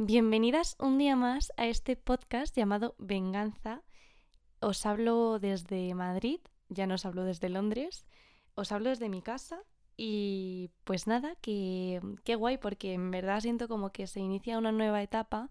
Bienvenidas 0.00 0.76
un 0.78 0.96
día 0.96 1.16
más 1.16 1.52
a 1.56 1.66
este 1.66 1.96
podcast 1.96 2.56
llamado 2.56 2.94
Venganza. 2.98 3.82
Os 4.60 4.86
hablo 4.86 5.40
desde 5.40 5.92
Madrid, 5.92 6.38
ya 6.68 6.86
no 6.86 6.94
os 6.94 7.04
hablo 7.04 7.24
desde 7.24 7.48
Londres, 7.48 8.06
os 8.54 8.70
hablo 8.70 8.90
desde 8.90 9.08
mi 9.08 9.22
casa 9.22 9.60
y 9.96 10.70
pues 10.84 11.08
nada, 11.08 11.34
que 11.40 12.00
qué 12.22 12.36
guay 12.36 12.58
porque 12.58 12.92
en 12.92 13.10
verdad 13.10 13.40
siento 13.40 13.66
como 13.66 13.90
que 13.90 14.06
se 14.06 14.20
inicia 14.20 14.58
una 14.58 14.70
nueva 14.70 15.02
etapa 15.02 15.50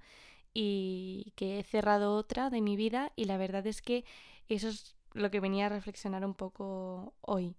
y 0.53 1.33
que 1.35 1.59
he 1.59 1.63
cerrado 1.63 2.15
otra 2.15 2.49
de 2.49 2.61
mi 2.61 2.77
vida 2.77 3.11
y 3.17 3.25
la 3.25 3.35
verdad 3.35 3.67
es 3.67 3.81
que 3.81 4.05
eso 4.47 4.69
es 4.69 4.95
lo 5.11 5.29
que 5.29 5.41
venía 5.41 5.65
a 5.65 5.69
reflexionar 5.69 6.23
un 6.23 6.35
poco 6.35 7.13
hoy. 7.19 7.57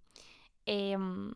Em, 0.65 1.35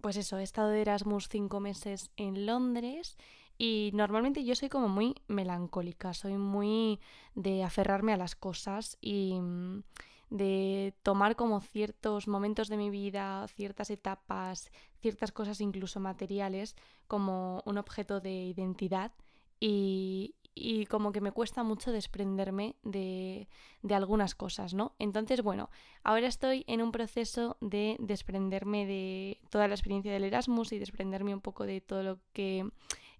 pues 0.00 0.16
eso, 0.16 0.36
he 0.38 0.42
estado 0.42 0.70
de 0.70 0.80
Erasmus 0.80 1.28
cinco 1.28 1.60
meses 1.60 2.10
en 2.16 2.44
Londres 2.44 3.16
y 3.64 3.92
normalmente 3.94 4.42
yo 4.42 4.56
soy 4.56 4.68
como 4.68 4.88
muy 4.88 5.14
melancólica, 5.28 6.14
soy 6.14 6.36
muy 6.36 6.98
de 7.36 7.62
aferrarme 7.62 8.12
a 8.12 8.16
las 8.16 8.34
cosas 8.34 8.98
y 9.00 9.38
mm, 9.40 9.84
de 10.30 10.94
tomar 11.04 11.36
como 11.36 11.60
ciertos 11.60 12.26
momentos 12.26 12.66
de 12.66 12.76
mi 12.76 12.90
vida, 12.90 13.46
ciertas 13.46 13.90
etapas, 13.90 14.72
ciertas 15.00 15.30
cosas 15.30 15.60
incluso 15.60 16.00
materiales 16.00 16.74
como 17.06 17.62
un 17.64 17.78
objeto 17.78 18.18
de 18.18 18.32
identidad 18.32 19.12
y, 19.60 20.34
y 20.56 20.86
como 20.86 21.12
que 21.12 21.20
me 21.20 21.30
cuesta 21.30 21.62
mucho 21.62 21.92
desprenderme 21.92 22.74
de, 22.82 23.46
de, 23.82 23.94
algunas 23.94 24.34
cosas, 24.34 24.74
¿no? 24.74 24.96
Entonces, 24.98 25.40
bueno, 25.40 25.70
ahora 26.02 26.26
estoy 26.26 26.64
en 26.66 26.82
un 26.82 26.90
proceso 26.90 27.58
de 27.60 27.96
desprenderme 28.00 28.86
de 28.86 29.40
toda 29.50 29.68
la 29.68 29.74
experiencia 29.76 30.12
del 30.12 30.24
Erasmus 30.24 30.72
y 30.72 30.80
desprenderme 30.80 31.32
un 31.32 31.40
poco 31.40 31.64
de 31.64 31.80
todo 31.80 32.02
lo 32.02 32.18
que 32.32 32.68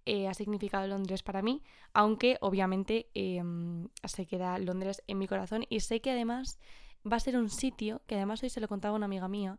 eh, 0.07 0.29
ha 0.29 0.35
significado 0.35 0.87
Londres 0.87 1.23
para 1.23 1.43
mí, 1.43 1.63
aunque 1.93 2.37
obviamente 2.41 3.09
em, 3.15 3.89
se 4.05 4.27
queda 4.27 4.59
Londres 4.59 5.03
en 5.07 5.19
mi 5.19 5.29
corazón 5.29 5.65
y 5.69 5.81
sé 5.81 6.01
que 6.01 6.11
además 6.11 6.59
va 7.11 7.17
a 7.17 7.21
ser 7.21 7.37
un 7.37 7.51
sitio, 7.51 8.03
que 8.07 8.17
además 8.17 8.43
hoy 8.43 8.51
se 8.51 8.61
lo 8.61 8.69
contaba 8.69 8.97
una 8.97 9.07
amiga 9.07 9.29
mía, 9.29 9.59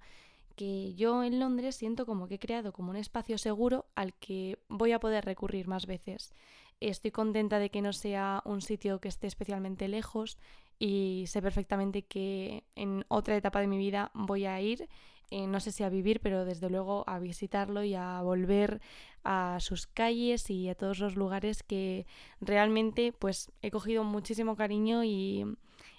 que 0.55 0.93
yo 0.95 1.23
en 1.23 1.39
Londres 1.39 1.75
siento 1.75 2.05
como 2.05 2.27
que 2.27 2.35
he 2.35 2.39
creado 2.39 2.73
como 2.73 2.91
un 2.91 2.97
espacio 2.97 3.37
seguro 3.37 3.85
al 3.95 4.13
que 4.13 4.59
voy 4.69 4.91
a 4.91 4.99
poder 4.99 5.25
recurrir 5.25 5.67
más 5.67 5.85
veces. 5.85 6.33
Estoy 6.79 7.11
contenta 7.11 7.59
de 7.59 7.69
que 7.69 7.81
no 7.81 7.93
sea 7.93 8.41
un 8.45 8.61
sitio 8.61 8.99
que 8.99 9.07
esté 9.07 9.27
especialmente 9.27 9.87
lejos 9.87 10.37
y 10.79 11.25
sé 11.27 11.41
perfectamente 11.41 12.03
que 12.03 12.65
en 12.75 13.05
otra 13.07 13.37
etapa 13.37 13.61
de 13.61 13.67
mi 13.67 13.77
vida 13.77 14.11
voy 14.13 14.45
a 14.45 14.59
ir 14.59 14.89
eh, 15.33 15.47
no 15.47 15.59
sé 15.59 15.71
si 15.71 15.83
a 15.83 15.89
vivir, 15.89 16.19
pero 16.19 16.45
desde 16.45 16.69
luego 16.69 17.03
a 17.07 17.17
visitarlo 17.17 17.83
y 17.83 17.95
a 17.95 18.21
volver 18.21 18.81
a 19.23 19.57
sus 19.61 19.87
calles 19.87 20.51
y 20.51 20.69
a 20.69 20.75
todos 20.75 20.99
los 20.99 21.15
lugares 21.15 21.63
que 21.63 22.05
realmente 22.39 23.13
pues 23.13 23.51
he 23.63 23.71
cogido 23.71 24.03
muchísimo 24.03 24.55
cariño 24.55 25.03
y 25.03 25.43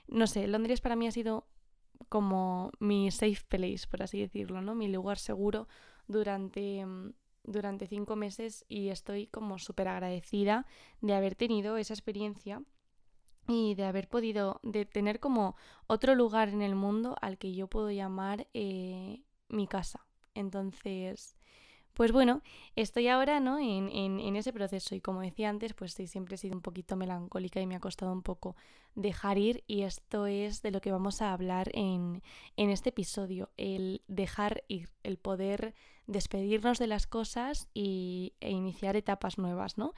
no 0.07 0.29
sé, 0.29 0.47
Londres 0.47 0.81
para 0.81 0.95
mí 0.95 1.09
ha 1.09 1.11
sido 1.11 1.49
como 2.09 2.71
mi 2.79 3.11
safe 3.11 3.43
place, 3.49 3.89
por 3.91 4.05
así 4.05 4.21
decirlo, 4.21 4.63
¿no? 4.63 4.77
Mi 4.77 4.87
lugar 4.87 5.19
seguro 5.19 5.67
durante 6.07 6.87
durante 7.43 7.89
cinco 7.89 8.15
meses 8.15 8.65
y 8.69 8.91
estoy 8.91 9.27
como 9.27 9.59
súper 9.59 9.89
agradecida 9.89 10.65
de 11.01 11.15
haber 11.15 11.35
tenido 11.35 11.77
esa 11.77 11.93
experiencia 11.93 12.63
y 13.47 13.75
de 13.75 13.85
haber 13.85 14.09
podido, 14.09 14.61
de 14.63 14.85
tener 14.87 15.21
como 15.21 15.57
otro 15.87 16.15
lugar 16.15 16.49
en 16.49 16.63
el 16.63 16.75
mundo 16.75 17.17
al 17.21 17.39
que 17.39 17.55
yo 17.55 17.69
puedo 17.69 17.91
llamar 17.91 18.47
eh, 18.55 19.23
mi 19.49 19.67
casa. 19.67 20.07
Entonces, 20.35 21.37
pues 21.95 22.11
bueno, 22.11 22.43
estoy 22.75 23.07
ahora 23.09 23.39
¿no? 23.39 23.59
En, 23.59 23.89
en, 23.91 24.37
ese 24.37 24.53
proceso 24.53 24.95
y 24.97 25.01
como 25.01 25.21
decía 25.21 25.49
antes, 25.49 25.75
pues 25.75 25.95
sí, 25.95 26.09
siempre 26.09 26.35
he 26.35 26.39
sido 26.39 26.57
un 26.57 26.63
poquito 26.63 26.97
melancólica 26.97 27.61
y 27.61 27.67
me 27.67 27.77
ha 27.77 27.81
costado 27.81 28.13
un 28.13 28.23
poco 28.23 28.57
dejar 28.97 29.39
ir 29.39 29.63
y 29.69 29.83
esto 29.83 30.27
es 30.27 30.61
de 30.63 30.73
lo 30.73 30.81
que 30.81 30.91
vamos 30.91 31.23
a 31.23 31.33
hablar 31.33 31.71
en, 31.73 32.23
en 32.57 32.71
este 32.71 32.89
episodio, 32.89 33.51
el 33.57 34.03
dejar 34.09 34.65
ir, 34.67 34.91
el 35.05 35.19
poder 35.19 35.75
despedirnos 36.07 36.79
de 36.79 36.89
las 36.89 37.07
cosas 37.07 37.69
y, 37.75 38.35
e 38.41 38.51
iniciar 38.51 38.97
etapas 38.97 39.39
nuevas, 39.39 39.79
¿no? 39.79 39.95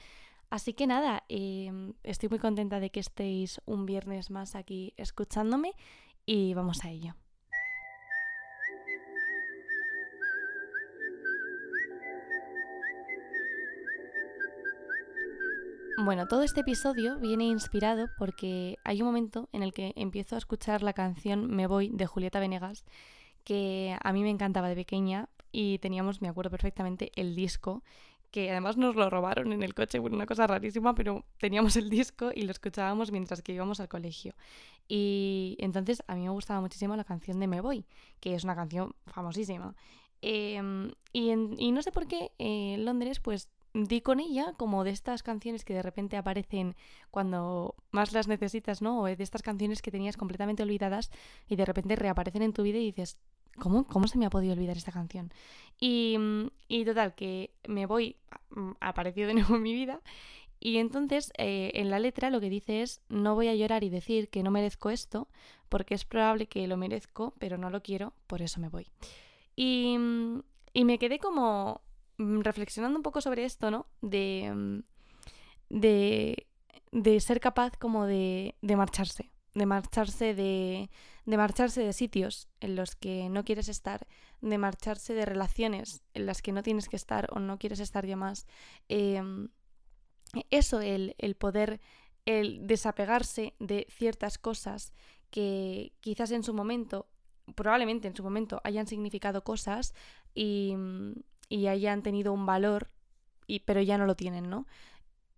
Así 0.51 0.75
que 0.75 0.87
nada, 0.87 1.25
em, 1.29 1.95
estoy 2.03 2.29
muy 2.29 2.39
contenta 2.39 2.81
de 2.81 2.91
que 2.91 3.01
estéis 3.01 3.61
un 3.67 3.85
viernes 3.85 4.31
más 4.31 4.55
aquí 4.55 4.95
escuchándome 4.97 5.75
y 6.25 6.55
vamos 6.55 6.85
a 6.85 6.91
ello. 6.91 7.15
Bueno, 15.99 16.29
todo 16.29 16.43
este 16.43 16.61
episodio 16.61 17.19
viene 17.19 17.45
inspirado 17.45 18.07
porque 18.19 18.77
hay 18.85 19.01
un 19.01 19.07
momento 19.07 19.49
en 19.53 19.63
el 19.63 19.73
que 19.73 19.93
empiezo 19.97 20.35
a 20.35 20.39
escuchar 20.39 20.83
la 20.83 20.93
canción 20.93 21.49
Me 21.49 21.67
voy 21.67 21.89
de 21.89 22.07
Julieta 22.07 22.39
Venegas, 22.39 22.85
que 23.45 23.97
a 24.01 24.13
mí 24.13 24.23
me 24.23 24.31
encantaba 24.31 24.69
de 24.69 24.75
pequeña 24.75 25.29
y 25.53 25.79
teníamos, 25.79 26.21
me 26.21 26.29
acuerdo 26.29 26.51
perfectamente, 26.51 27.11
el 27.17 27.35
disco 27.35 27.83
que 28.31 28.51
además 28.51 28.77
nos 28.77 28.97
lo 28.97 29.09
robaron 29.11 29.53
en 29.53 29.63
el 29.63 29.75
coche, 29.75 29.99
una 29.99 30.27
cosa 30.27 30.47
rarísima, 30.47 30.95
pero 30.95 31.25
teníamos 31.39 31.77
el 31.77 31.91
disco 31.91 32.31
y 32.35 32.43
lo 32.43 32.51
escuchábamos 32.51 33.13
mientras 33.13 33.43
que 33.43 33.53
íbamos 33.53 33.81
al 33.81 33.89
colegio. 33.89 34.35
Y 34.89 35.57
entonces 35.59 36.03
a 36.07 36.15
mí 36.15 36.23
me 36.23 36.31
gustaba 36.31 36.61
muchísimo 36.61 36.97
la 36.97 37.05
canción 37.05 37.41
de 37.41 37.47
Me 37.47 37.61
Voy, 37.61 37.87
que 38.21 38.35
es 38.35 38.45
una 38.45 38.55
canción 38.55 38.95
famosísima. 39.07 39.75
Em, 40.23 40.93
y, 41.13 41.31
y, 41.31 41.73
no 41.73 41.83
sé 41.83 41.93
por 41.93 42.07
qué 42.07 42.33
en 42.39 42.85
Londres 42.85 43.21
pues 43.21 43.51
di 43.85 44.01
con 44.01 44.21
ella 44.21 44.55
como 44.57 44.85
de 44.85 44.91
estas 44.91 45.23
canciones 45.23 45.65
que 45.65 45.75
de 45.75 45.83
repente 45.83 46.17
aparecen 46.17 46.75
cuando 47.11 47.75
más 47.91 48.13
las 48.13 48.27
necesitas, 48.27 48.81
¿no? 48.81 49.01
O 49.01 49.05
de 49.05 49.17
estas 49.19 49.43
canciones 49.43 49.83
que 49.83 49.91
tenías 49.91 50.17
completamente 50.17 50.63
olvidadas 50.63 51.11
y 51.47 51.57
de 51.57 51.65
repente 51.65 51.97
reaparecen 51.97 52.43
en 52.43 52.53
tu 52.53 52.63
vida 52.63 52.79
y 52.79 52.87
dices, 52.87 53.19
¿Cómo, 53.59 54.09
se 54.09 54.19
me 54.19 54.27
ha 54.27 54.31
podido 54.31 54.53
olvidar 54.53 54.77
esta 54.77 54.93
canción? 54.93 55.33
Y, 55.79 56.17
total, 56.85 57.15
que 57.15 57.51
me 57.67 57.87
voy, 57.87 58.17
mm, 58.51 58.73
apareció 58.81 59.27
de 59.27 59.35
nuevo 59.35 59.57
en 59.57 59.63
mi 59.63 59.73
vida. 59.73 60.01
Y 60.59 60.79
entonces 60.79 61.33
eh, 61.37 61.71
en 61.75 61.91
la 61.91 61.99
letra 61.99 62.31
lo 62.31 62.41
que 62.41 62.49
dice 62.49 62.83
es, 62.83 63.03
no 63.09 63.35
voy 63.35 63.49
a 63.49 63.55
llorar 63.55 63.85
y 63.85 63.91
decir 63.91 64.29
que 64.29 64.43
no 64.43 64.51
merezco 64.51 64.91
esto, 64.91 65.29
porque 65.69 65.95
es 65.95 66.05
probable 66.05 66.47
que 66.47 66.67
lo 66.67 66.77
merezco, 66.77 67.35
pero 67.39 67.59
no 67.59 67.69
lo 67.71 67.83
quiero, 67.83 68.15
por 68.27 68.41
eso 68.41 68.61
me 68.61 68.69
voy. 68.69 68.89
Y, 69.55 69.97
y 70.73 70.85
me 70.85 70.99
quedé 70.99 71.19
como 71.19 71.83
mm, 72.19 72.41
reflexionando 72.41 72.99
un 72.99 73.03
poco 73.03 73.21
sobre 73.21 73.45
esto, 73.45 73.71
¿no? 73.71 73.87
De, 74.01 74.51
mm, 74.55 74.79
de, 75.69 76.47
de 76.93 77.21
ser 77.21 77.41
capaz 77.41 77.77
como 77.77 78.07
de, 78.07 78.55
de 78.63 78.77
marcharse, 78.77 79.31
de 79.55 79.67
marcharse 79.67 80.35
de, 80.35 80.89
de 81.27 81.37
marcharse 81.37 81.83
de 81.83 81.93
sitios 81.93 82.49
en 82.61 82.77
los 82.77 82.95
que 82.95 83.29
no 83.29 83.45
quieres 83.45 83.69
estar, 83.69 84.07
de 84.41 84.59
marcharse 84.59 85.13
de 85.13 85.27
relaciones 85.27 86.03
en 86.15 86.25
las 86.25 86.41
que 86.41 86.53
no 86.53 86.63
tienes 86.63 86.89
que 86.89 86.97
estar 86.97 87.29
o 87.33 87.41
no 87.41 87.59
quieres 87.59 87.81
estar 87.81 88.07
ya 88.07 88.17
más. 88.17 88.47
Em, 88.89 89.49
eso, 90.51 90.81
el, 90.81 91.17
el 91.19 91.35
poder, 91.35 91.81
el 92.25 92.67
desapegarse 92.67 93.55
de 93.59 93.87
ciertas 93.91 94.39
cosas 94.39 94.93
que 95.31 95.93
quizás 96.01 96.31
en 96.31 96.45
su 96.45 96.55
momento, 96.55 97.09
probablemente 97.57 98.07
en 98.07 98.17
su 98.17 98.23
momento, 98.23 98.61
hayan 98.63 98.87
significado 98.87 99.43
cosas 99.43 99.95
y, 100.33 100.75
y 101.49 101.67
hayan 101.67 102.03
tenido 102.03 102.33
un 102.33 102.47
valor, 102.47 102.91
y, 103.49 103.61
pero 103.61 103.83
ya 103.83 103.99
no 103.99 104.07
lo 104.07 104.15
tienen, 104.15 104.49
¿no? 104.49 104.67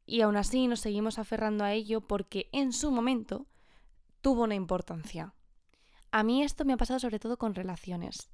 Y 0.04 0.20
aún 0.20 0.36
así 0.36 0.68
nos 0.68 0.80
seguimos 0.80 1.18
aferrando 1.18 1.64
a 1.64 1.72
ello 1.72 2.02
porque 2.02 2.48
en 2.52 2.72
su 2.72 2.90
momento 2.90 3.46
tuvo 4.20 4.44
una 4.44 4.54
importancia. 4.54 5.34
A 6.10 6.22
mí 6.22 6.42
esto 6.42 6.64
me 6.64 6.72
ha 6.72 6.76
pasado 6.76 6.98
sobre 6.98 7.18
todo 7.18 7.36
con 7.36 7.54
relaciones 7.54 8.30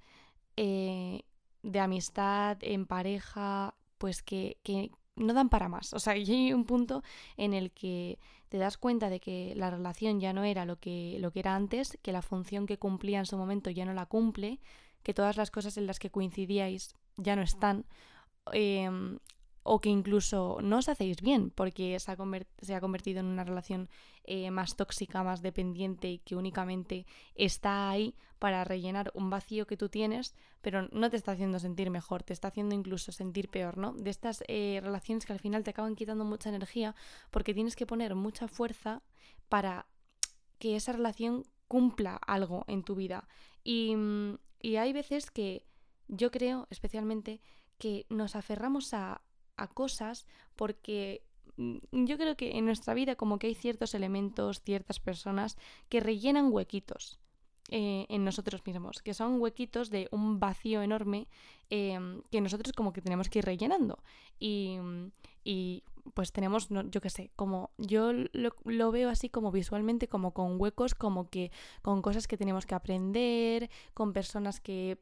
eh, 0.57 1.23
de 1.63 1.81
amistad, 1.81 2.59
en 2.61 2.87
pareja, 2.87 3.75
pues 3.99 4.23
que, 4.23 4.59
que 4.63 4.91
no 5.17 5.35
dan 5.35 5.49
para 5.49 5.69
más. 5.69 5.93
O 5.93 5.99
sea, 5.99 6.13
hay 6.15 6.53
un 6.53 6.65
punto 6.65 7.03
en 7.37 7.55
el 7.55 7.71
que 7.73 8.19
te 8.49 8.59
das 8.59 8.77
cuenta 8.77 9.11
de 9.11 9.21
que 9.21 9.55
la 9.57 9.71
relación 9.71 10.21
ya 10.21 10.33
no 10.33 10.45
era 10.45 10.65
lo 10.65 10.79
que, 10.79 11.17
lo 11.21 11.33
que 11.33 11.41
era 11.41 11.57
antes, 11.57 11.99
que 12.03 12.13
la 12.13 12.23
función 12.23 12.67
que 12.67 12.79
cumplía 12.79 13.19
en 13.19 13.27
su 13.27 13.37
momento 13.37 13.71
ya 13.71 13.85
no 13.85 13.95
la 13.95 14.07
cumple, 14.07 14.61
que 15.03 15.15
todas 15.15 15.37
las 15.37 15.51
cosas 15.51 15.77
en 15.77 15.87
las 15.87 15.99
que 15.99 16.11
coincidíais 16.11 16.95
ya 17.17 17.37
no 17.37 17.43
están. 17.43 17.85
Em, 18.53 19.19
o 19.65 19.81
que 19.81 19.89
incluso 19.89 20.59
no 20.63 20.79
os 20.79 20.89
hacéis 20.89 21.23
bien 21.23 21.51
porque 21.51 21.99
se 21.99 22.13
ha, 22.13 22.17
convertido 22.81 23.21
en 23.21 23.27
una 23.27 23.45
relación 23.45 23.89
eh, 24.25 24.51
más 24.51 24.77
tóxica, 24.77 25.25
más 25.25 25.41
dependiente 25.41 26.11
y 26.11 26.19
que 26.19 26.37
únicamente 26.37 27.07
está 27.35 27.89
ahí 27.89 28.15
para 28.39 28.63
rellenar 28.63 29.11
un 29.15 29.31
vacío 29.31 29.67
que 29.67 29.79
tú 29.79 29.89
tienes, 29.89 30.35
pero 30.61 30.87
no 30.93 31.09
te 31.09 31.17
está 31.17 31.33
haciendo 31.33 31.59
sentir 31.59 31.89
mejor, 31.89 32.23
te 32.23 32.35
está 32.35 32.49
haciendo 32.49 32.75
incluso 32.75 33.11
sentir 33.11 33.49
peor, 33.49 33.79
¿no? 33.79 33.95
De 33.95 34.11
estas 34.11 34.45
eh, 34.49 34.81
relaciones 34.83 35.25
que 35.25 35.33
al 35.33 35.41
final 35.41 35.65
te 35.65 35.71
acaban 35.71 35.97
quitando 35.97 36.27
mucha 36.27 36.51
energía 36.51 36.95
porque 37.31 37.55
tienes 37.55 37.75
que 37.75 37.87
poner 37.87 38.15
mucha 38.15 38.49
fuerza 38.49 39.03
para 39.49 39.87
que 40.59 40.77
esa 40.77 40.93
relación 40.93 41.45
cumpla 41.69 42.17
algo 42.17 42.65
en 42.69 42.83
tu 42.83 42.95
vida. 42.95 43.27
Y, 43.65 43.97
y 44.61 44.77
hay 44.77 44.93
veces 44.93 45.31
que 45.31 45.65
yo 46.07 46.31
creo 46.31 46.67
especialmente 46.69 47.41
que 47.79 48.05
nos 48.11 48.37
aferramos 48.37 48.93
a, 48.93 49.23
a 49.57 49.69
cosas 49.69 50.27
porque 50.57 51.23
mm, 51.57 52.05
yo 52.05 52.17
creo 52.17 52.37
que 52.37 52.57
en 52.57 52.67
nuestra 52.67 52.95
vida 52.95 53.17
como 53.17 53.39
que 53.39 53.49
hay 53.49 53.55
ciertos 53.55 53.95
elementos, 53.95 54.63
ciertas 54.63 55.01
personas 55.01 55.57
que 55.89 56.01
rellenan 56.01 56.53
huequitos. 56.53 57.19
Eh, 57.71 58.05
en 58.11 58.25
nosotros 58.25 58.61
mismos, 58.67 59.01
que 59.01 59.15
son 59.15 59.41
huequitos 59.41 59.89
de 59.89 60.07
un 60.11 60.39
vacío 60.39 60.83
enorme 60.83 61.29
em, 61.71 62.21
que 62.31 62.43
nosotros 62.43 62.75
como 62.75 62.93
que 62.93 63.01
tenemos 63.01 63.31
que 63.31 63.39
ir 63.39 63.47
rellenando. 63.47 64.05
Y, 64.39 64.77
y 65.45 65.83
pues 66.13 66.33
tenemos, 66.33 66.69
yo 66.69 67.01
qué 67.01 67.09
sé, 67.09 67.31
como 67.37 67.71
yo 67.79 68.13
lo, 68.13 68.93
veo 68.93 69.09
así 69.09 69.31
como 69.31 69.51
visualmente, 69.51 70.09
como 70.09 70.35
con 70.35 70.61
huecos, 70.61 70.95
como 70.95 71.31
que 71.31 71.51
con 71.81 72.03
cosas 72.03 72.29
que 72.29 72.37
tenemos 72.37 72.67
que 72.67 72.75
aprender, 72.75 73.71
con 73.95 74.13
personas 74.13 74.61
que, 74.61 74.99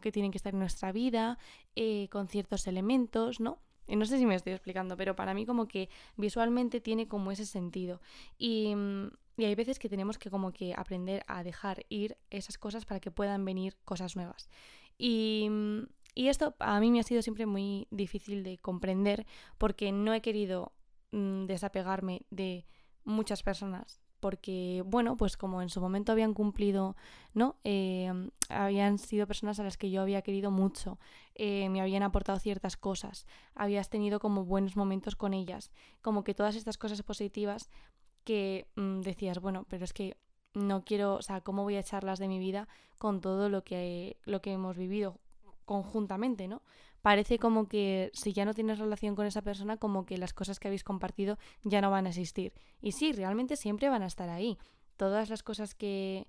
que 0.00 0.12
tienen 0.12 0.30
que 0.30 0.38
estar 0.38 0.52
en 0.52 0.60
nuestra 0.60 0.92
vida, 0.92 1.38
eh, 1.74 2.08
con 2.10 2.28
ciertos 2.28 2.68
elementos, 2.68 3.40
¿no? 3.40 3.58
No 3.88 4.04
sé 4.06 4.18
si 4.18 4.26
me 4.26 4.34
estoy 4.34 4.52
explicando, 4.52 4.96
pero 4.96 5.14
para 5.14 5.34
mí 5.34 5.46
como 5.46 5.68
que 5.68 5.88
visualmente 6.16 6.80
tiene 6.80 7.06
como 7.06 7.30
ese 7.30 7.46
sentido. 7.46 8.00
Y, 8.38 8.74
y 9.36 9.44
hay 9.44 9.54
veces 9.54 9.78
que 9.78 9.88
tenemos 9.88 10.18
que 10.18 10.30
como 10.30 10.52
que 10.52 10.74
aprender 10.76 11.24
a 11.28 11.44
dejar 11.44 11.84
ir 11.88 12.16
esas 12.30 12.58
cosas 12.58 12.84
para 12.84 13.00
que 13.00 13.10
puedan 13.10 13.44
venir 13.44 13.76
cosas 13.84 14.16
nuevas. 14.16 14.48
Y, 14.98 15.48
y 16.14 16.28
esto 16.28 16.56
a 16.58 16.80
mí 16.80 16.90
me 16.90 17.00
ha 17.00 17.04
sido 17.04 17.22
siempre 17.22 17.46
muy 17.46 17.86
difícil 17.90 18.42
de 18.42 18.58
comprender 18.58 19.26
porque 19.58 19.92
no 19.92 20.14
he 20.14 20.22
querido 20.22 20.72
mm, 21.12 21.44
desapegarme 21.44 22.22
de 22.30 22.66
muchas 23.04 23.42
personas 23.42 24.05
porque, 24.26 24.82
bueno, 24.84 25.16
pues 25.16 25.36
como 25.36 25.62
en 25.62 25.68
su 25.68 25.80
momento 25.80 26.10
habían 26.10 26.34
cumplido, 26.34 26.96
¿no? 27.32 27.54
Em, 27.62 28.30
habían 28.48 28.98
sido 28.98 29.24
personas 29.28 29.60
a 29.60 29.62
las 29.62 29.76
que 29.76 29.88
yo 29.88 30.02
había 30.02 30.20
querido 30.22 30.50
mucho, 30.50 30.98
eh, 31.36 31.68
me 31.68 31.80
habían 31.80 32.02
aportado 32.02 32.40
ciertas 32.40 32.76
cosas, 32.76 33.24
habías 33.54 33.88
tenido 33.88 34.18
como 34.18 34.44
buenos 34.44 34.74
momentos 34.74 35.14
con 35.14 35.32
ellas, 35.32 35.70
como 36.02 36.24
que 36.24 36.34
todas 36.34 36.56
estas 36.56 36.76
cosas 36.76 37.04
positivas 37.04 37.70
que 38.24 38.66
mm, 38.74 39.02
decías, 39.02 39.38
bueno, 39.38 39.64
pero 39.68 39.84
es 39.84 39.92
que 39.92 40.16
no 40.54 40.84
quiero, 40.84 41.14
o 41.14 41.22
sea, 41.22 41.40
¿cómo 41.40 41.62
voy 41.62 41.76
a 41.76 41.80
echarlas 41.86 42.18
de 42.18 42.26
mi 42.26 42.40
vida 42.40 42.66
con 42.98 43.20
todo 43.20 43.48
lo 43.48 43.62
que, 43.62 44.16
lo 44.24 44.42
que 44.42 44.54
hemos 44.54 44.76
vivido 44.76 45.20
conjuntamente, 45.66 46.48
¿no? 46.48 46.62
Parece 47.06 47.38
como 47.38 47.68
que 47.68 48.10
si 48.14 48.32
ya 48.32 48.44
no 48.44 48.52
tienes 48.52 48.80
relación 48.80 49.14
con 49.14 49.26
esa 49.26 49.40
persona, 49.40 49.76
como 49.76 50.06
que 50.06 50.18
las 50.18 50.32
cosas 50.32 50.58
que 50.58 50.66
habéis 50.66 50.82
compartido 50.82 51.38
ya 51.62 51.80
no 51.80 51.88
van 51.88 52.06
a 52.06 52.08
existir. 52.08 52.52
Y 52.82 52.90
sí, 52.90 53.12
realmente 53.12 53.54
siempre 53.54 53.88
van 53.88 54.02
a 54.02 54.08
estar 54.08 54.28
ahí. 54.28 54.58
Todas 54.96 55.30
las 55.30 55.44
cosas 55.44 55.76
que, 55.76 56.26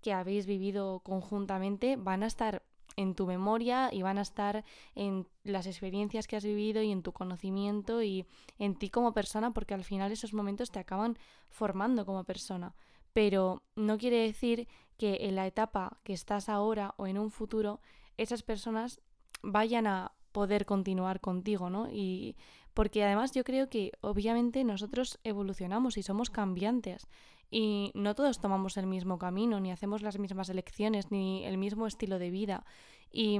que 0.00 0.14
habéis 0.14 0.46
vivido 0.46 1.00
conjuntamente 1.00 1.96
van 1.96 2.22
a 2.22 2.28
estar 2.28 2.62
en 2.96 3.14
tu 3.14 3.26
memoria 3.26 3.90
y 3.92 4.00
van 4.00 4.16
a 4.16 4.22
estar 4.22 4.64
en 4.94 5.28
las 5.44 5.66
experiencias 5.66 6.26
que 6.26 6.36
has 6.36 6.44
vivido 6.46 6.80
y 6.80 6.92
en 6.92 7.02
tu 7.02 7.12
conocimiento 7.12 8.02
y 8.02 8.24
en 8.58 8.74
ti 8.74 8.88
como 8.88 9.12
persona, 9.12 9.52
porque 9.52 9.74
al 9.74 9.84
final 9.84 10.12
esos 10.12 10.32
momentos 10.32 10.70
te 10.70 10.78
acaban 10.78 11.18
formando 11.50 12.06
como 12.06 12.24
persona. 12.24 12.74
Pero 13.12 13.64
no 13.74 13.98
quiere 13.98 14.22
decir 14.22 14.66
que 14.96 15.18
en 15.28 15.36
la 15.36 15.46
etapa 15.46 16.00
que 16.04 16.14
estás 16.14 16.48
ahora 16.48 16.94
o 16.96 17.06
en 17.06 17.18
un 17.18 17.30
futuro 17.30 17.82
esas 18.16 18.42
personas 18.42 19.02
vayan 19.42 19.86
a 19.86 20.12
poder 20.32 20.66
continuar 20.66 21.20
contigo, 21.20 21.70
¿no? 21.70 21.88
Y 21.90 22.36
porque 22.74 23.02
además 23.02 23.32
yo 23.32 23.42
creo 23.42 23.70
que 23.70 23.92
obviamente 24.02 24.62
nosotros 24.64 25.18
evolucionamos 25.24 25.96
y 25.96 26.02
somos 26.02 26.28
cambiantes 26.28 27.08
y 27.50 27.90
no 27.94 28.14
todos 28.14 28.38
tomamos 28.38 28.76
el 28.76 28.86
mismo 28.86 29.18
camino, 29.18 29.60
ni 29.60 29.70
hacemos 29.70 30.02
las 30.02 30.18
mismas 30.18 30.48
elecciones, 30.48 31.10
ni 31.10 31.44
el 31.44 31.56
mismo 31.56 31.86
estilo 31.86 32.18
de 32.18 32.30
vida. 32.30 32.66
Y 33.10 33.38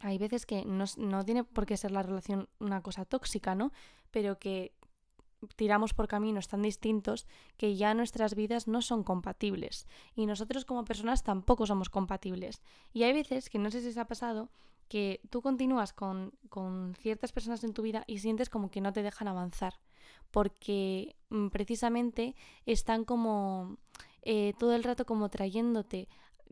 hay 0.00 0.18
veces 0.18 0.44
que 0.44 0.64
no, 0.64 0.84
no 0.98 1.24
tiene 1.24 1.44
por 1.44 1.66
qué 1.66 1.76
ser 1.76 1.92
la 1.92 2.02
relación 2.02 2.48
una 2.58 2.82
cosa 2.82 3.04
tóxica, 3.04 3.54
¿no? 3.54 3.72
Pero 4.10 4.38
que 4.38 4.74
tiramos 5.56 5.94
por 5.94 6.08
caminos 6.08 6.48
tan 6.48 6.62
distintos 6.62 7.26
que 7.56 7.76
ya 7.76 7.94
nuestras 7.94 8.34
vidas 8.34 8.68
no 8.68 8.82
son 8.82 9.04
compatibles 9.04 9.86
y 10.14 10.26
nosotros 10.26 10.64
como 10.64 10.84
personas 10.84 11.22
tampoco 11.22 11.66
somos 11.66 11.90
compatibles. 11.90 12.62
Y 12.92 13.04
hay 13.04 13.12
veces 13.12 13.50
que 13.50 13.58
no 13.58 13.70
sé 13.70 13.80
si 13.80 13.88
os 13.88 13.98
ha 13.98 14.06
pasado 14.06 14.50
que 14.88 15.20
tú 15.30 15.42
continúas 15.42 15.92
con, 15.92 16.32
con 16.48 16.94
ciertas 16.94 17.32
personas 17.32 17.64
en 17.64 17.72
tu 17.72 17.82
vida 17.82 18.04
y 18.06 18.18
sientes 18.18 18.50
como 18.50 18.70
que 18.70 18.80
no 18.80 18.92
te 18.92 19.02
dejan 19.02 19.28
avanzar 19.28 19.74
porque 20.30 21.16
mm, 21.30 21.48
precisamente 21.48 22.34
están 22.66 23.04
como 23.04 23.78
eh, 24.22 24.52
todo 24.58 24.74
el 24.74 24.84
rato 24.84 25.06
como 25.06 25.28
trayéndote 25.28 26.08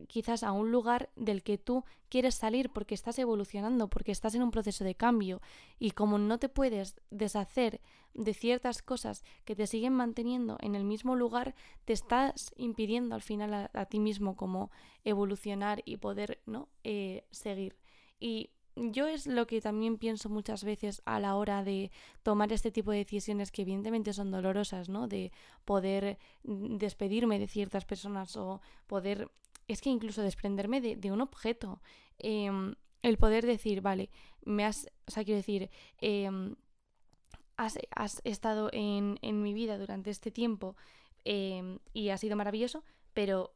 quizás 0.07 0.43
a 0.43 0.51
un 0.51 0.71
lugar 0.71 1.09
del 1.15 1.43
que 1.43 1.57
tú 1.57 1.85
quieres 2.09 2.35
salir 2.35 2.69
porque 2.69 2.95
estás 2.95 3.17
evolucionando, 3.17 3.89
porque 3.89 4.11
estás 4.11 4.35
en 4.35 4.43
un 4.43 4.51
proceso 4.51 4.83
de 4.83 4.95
cambio 4.95 5.41
y 5.79 5.91
como 5.91 6.17
no 6.17 6.37
te 6.37 6.49
puedes 6.49 6.99
deshacer 7.11 7.79
de 8.13 8.33
ciertas 8.33 8.81
cosas 8.81 9.23
que 9.45 9.55
te 9.55 9.67
siguen 9.67 9.93
manteniendo 9.93 10.57
en 10.61 10.75
el 10.75 10.83
mismo 10.83 11.15
lugar, 11.15 11.55
te 11.85 11.93
estás 11.93 12.53
impidiendo 12.57 13.15
al 13.15 13.21
final 13.21 13.69
a, 13.71 13.85
ti 13.85 13.99
mismo 13.99 14.35
como 14.35 14.71
evolucionar 15.03 15.81
y 15.85 15.97
poder 15.97 16.41
¿no? 16.45 16.67
Eh, 16.83 17.25
seguir. 17.31 17.75
Y 18.19 18.49
yo 18.75 19.07
es 19.07 19.25
lo 19.25 19.47
que 19.47 19.61
también 19.61 19.97
pienso 19.97 20.29
muchas 20.29 20.63
veces 20.63 21.01
a 21.05 21.19
la 21.19 21.35
hora 21.35 21.63
de 21.63 21.91
tomar 22.23 22.51
este 22.51 22.71
tipo 22.71 22.91
de 22.91 22.99
decisiones 22.99 23.51
que 23.51 23.61
evidentemente 23.61 24.13
son 24.13 24.31
dolorosas, 24.31 24.89
¿no? 24.89 25.07
De 25.07 25.31
poder 25.63 26.17
mm, 26.43 26.77
despedirme 26.77 27.39
de 27.39 27.47
ciertas 27.47 27.85
personas 27.85 28.35
o 28.35 28.61
poder 28.87 29.31
es 29.67 29.81
que 29.81 29.89
incluso 29.89 30.21
desprenderme 30.21 30.79
de, 30.79 31.11
un 31.11 31.21
objeto, 31.21 31.81
em, 32.19 32.75
el 33.01 33.17
poder 33.17 33.45
decir, 33.45 33.81
vale, 33.81 34.11
me 34.43 34.63
has, 34.63 34.87
o 35.07 35.11
sea, 35.11 35.23
quiero 35.23 35.37
decir, 35.37 35.71
em, 36.01 36.55
has, 37.57 38.21
estado 38.25 38.69
en, 38.73 39.17
en, 39.21 39.41
mi 39.41 39.53
vida 39.53 39.77
durante 39.77 40.11
este 40.11 40.29
tiempo 40.29 40.75
em, 41.23 41.79
y 41.93 42.09
ha 42.09 42.17
sido 42.17 42.35
maravilloso, 42.35 42.83
pero 43.13 43.55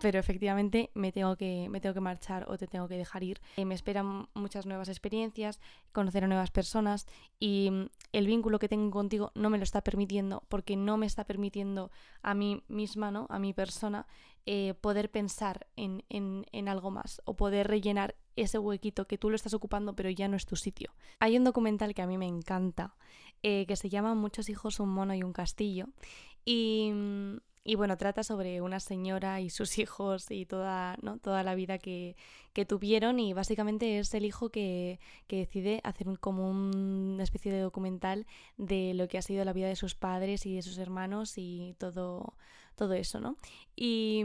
pero 0.00 0.18
efectivamente 0.18 0.90
me 0.94 1.12
tengo 1.12 1.36
que, 1.36 1.68
me 1.68 1.80
tengo 1.80 1.94
que 1.94 2.00
marchar 2.00 2.46
o 2.48 2.56
te 2.56 2.66
tengo 2.66 2.88
que 2.88 2.96
dejar 2.96 3.22
ir. 3.22 3.40
Eh, 3.56 3.64
me 3.64 3.74
esperan 3.74 4.28
muchas 4.34 4.66
nuevas 4.66 4.88
experiencias, 4.88 5.60
conocer 5.92 6.24
a 6.24 6.28
nuevas 6.28 6.50
personas 6.50 7.06
y 7.38 7.70
mm, 7.70 7.86
el 8.12 8.26
vínculo 8.26 8.58
que 8.58 8.68
tengo 8.68 8.90
contigo 8.90 9.32
no 9.34 9.50
me 9.50 9.58
lo 9.58 9.64
está 9.64 9.82
permitiendo 9.82 10.44
porque 10.48 10.76
no 10.76 10.96
me 10.96 11.06
está 11.06 11.24
permitiendo 11.24 11.90
a 12.22 12.34
mí 12.34 12.62
misma, 12.68 13.10
¿no? 13.10 13.26
a 13.28 13.38
mi 13.38 13.52
persona, 13.52 14.06
eh, 14.46 14.74
poder 14.80 15.10
pensar 15.10 15.66
en, 15.76 16.04
en, 16.08 16.68
algo 16.68 16.90
más 16.90 17.20
o 17.26 17.36
poder 17.36 17.68
rellenar 17.68 18.14
ese 18.34 18.58
huequito 18.58 19.06
que 19.06 19.18
tú 19.18 19.28
lo 19.28 19.36
estás 19.36 19.52
ocupando 19.52 19.94
pero 19.94 20.08
ya 20.08 20.26
no 20.28 20.36
es 20.36 20.46
tu 20.46 20.56
sitio. 20.56 20.94
Hay 21.20 21.36
un 21.36 21.44
documental 21.44 21.92
que 21.92 22.00
a 22.00 22.06
mí 22.06 22.16
me 22.16 22.26
encanta 22.26 22.94
eh, 23.42 23.66
que 23.66 23.76
se 23.76 23.90
llama 23.90 24.14
Muchos 24.14 24.48
hijos, 24.48 24.80
un 24.80 24.88
mono 24.88 25.14
y 25.14 25.22
un 25.22 25.34
castillo 25.34 25.88
y 26.46 26.90
mm, 26.94 27.36
y 27.68 27.74
bueno, 27.74 27.98
trata 27.98 28.22
sobre 28.22 28.62
una 28.62 28.80
señora 28.80 29.42
y 29.42 29.50
sus 29.50 29.76
hijos 29.78 30.30
y 30.30 30.46
toda, 30.46 30.96
¿no? 31.02 31.18
toda 31.18 31.42
la 31.42 31.54
vida 31.54 31.76
que, 31.76 32.16
que 32.54 32.64
tuvieron 32.64 33.20
y 33.20 33.34
básicamente 33.34 33.98
es 33.98 34.14
el 34.14 34.24
hijo 34.24 34.48
que, 34.48 34.98
que 35.26 35.36
decide 35.36 35.82
hacer 35.84 36.08
un, 36.08 36.16
como 36.16 36.48
una 36.48 37.22
especie 37.22 37.52
de 37.52 37.60
documental 37.60 38.26
de 38.56 38.94
lo 38.94 39.06
que 39.06 39.18
ha 39.18 39.22
sido 39.22 39.44
la 39.44 39.52
vida 39.52 39.68
de 39.68 39.76
sus 39.76 39.94
padres 39.94 40.46
y 40.46 40.54
de 40.54 40.62
sus 40.62 40.78
hermanos 40.78 41.34
y 41.36 41.74
todo, 41.76 42.32
todo 42.74 42.94
eso, 42.94 43.20
¿no? 43.20 43.36
Y, 43.76 44.24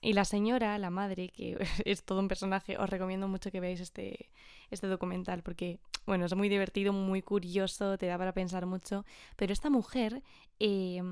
y, 0.00 0.12
la 0.12 0.24
señora, 0.24 0.78
la 0.78 0.90
madre, 0.90 1.30
que 1.30 1.58
es 1.84 2.04
todo 2.04 2.20
un 2.20 2.28
personaje, 2.28 2.78
os 2.78 2.88
recomiendo 2.88 3.26
mucho 3.26 3.50
que 3.50 3.58
veáis 3.58 3.80
este, 3.80 4.30
este 4.70 4.86
documental 4.86 5.42
porque, 5.42 5.80
bueno, 6.06 6.26
es 6.26 6.36
muy 6.36 6.48
divertido, 6.48 6.92
muy 6.92 7.22
curioso, 7.22 7.98
te 7.98 8.06
da 8.06 8.16
para 8.18 8.34
pensar 8.34 8.66
mucho, 8.66 9.04
pero 9.34 9.52
esta 9.52 9.68
mujer... 9.68 10.22
Eh, 10.60 11.02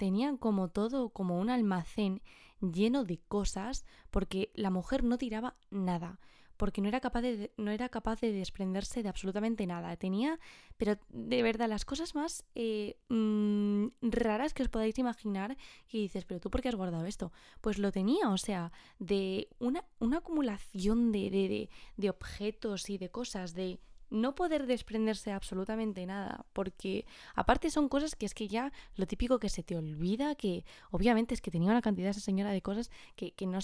tenían 0.00 0.38
como 0.38 0.68
todo, 0.68 1.10
como 1.10 1.38
un 1.38 1.50
almacén 1.50 2.22
lleno 2.62 3.04
de 3.04 3.18
cosas, 3.18 3.84
porque 4.10 4.50
la 4.54 4.70
mujer 4.70 5.04
no 5.04 5.18
tiraba 5.18 5.56
nada, 5.70 6.20
porque 6.56 6.80
no 6.80 6.88
era 6.88 7.00
capaz 7.00 7.20
de, 7.20 7.52
no 7.58 7.70
era 7.70 7.90
capaz 7.90 8.18
de 8.22 8.32
desprenderse 8.32 9.02
de 9.02 9.10
absolutamente 9.10 9.66
nada. 9.66 9.94
Tenía, 9.96 10.38
pero 10.78 10.96
de 11.10 11.42
verdad, 11.42 11.68
las 11.68 11.84
cosas 11.84 12.14
más 12.14 12.46
eh, 12.54 12.96
mm, 13.10 13.88
raras 14.00 14.54
que 14.54 14.62
os 14.62 14.70
podáis 14.70 14.98
imaginar, 14.98 15.58
y 15.86 16.00
dices, 16.00 16.24
pero 16.24 16.40
tú 16.40 16.50
por 16.50 16.62
qué 16.62 16.70
has 16.70 16.76
guardado 16.76 17.04
esto? 17.04 17.30
Pues 17.60 17.76
lo 17.76 17.92
tenía, 17.92 18.30
o 18.30 18.38
sea, 18.38 18.72
de 18.98 19.48
una, 19.58 19.84
una 19.98 20.18
acumulación 20.18 21.12
de, 21.12 21.28
de, 21.28 21.68
de 21.98 22.08
objetos 22.08 22.88
y 22.88 22.96
de 22.96 23.10
cosas, 23.10 23.52
de 23.52 23.80
no 24.10 24.34
poder 24.34 24.66
desprenderse 24.66 25.32
absolutamente 25.32 26.04
nada, 26.06 26.44
porque 26.52 27.06
aparte 27.34 27.70
son 27.70 27.88
cosas 27.88 28.16
que 28.16 28.26
es 28.26 28.34
que 28.34 28.48
ya 28.48 28.72
lo 28.96 29.06
típico 29.06 29.38
que 29.38 29.48
se 29.48 29.62
te 29.62 29.76
olvida, 29.76 30.34
que 30.34 30.64
obviamente 30.90 31.34
es 31.34 31.40
que 31.40 31.50
tenía 31.50 31.70
una 31.70 31.82
cantidad 31.82 32.10
esa 32.10 32.20
señora 32.20 32.50
de 32.50 32.62
cosas 32.62 32.90
que, 33.16 33.32
que 33.32 33.46
no, 33.46 33.58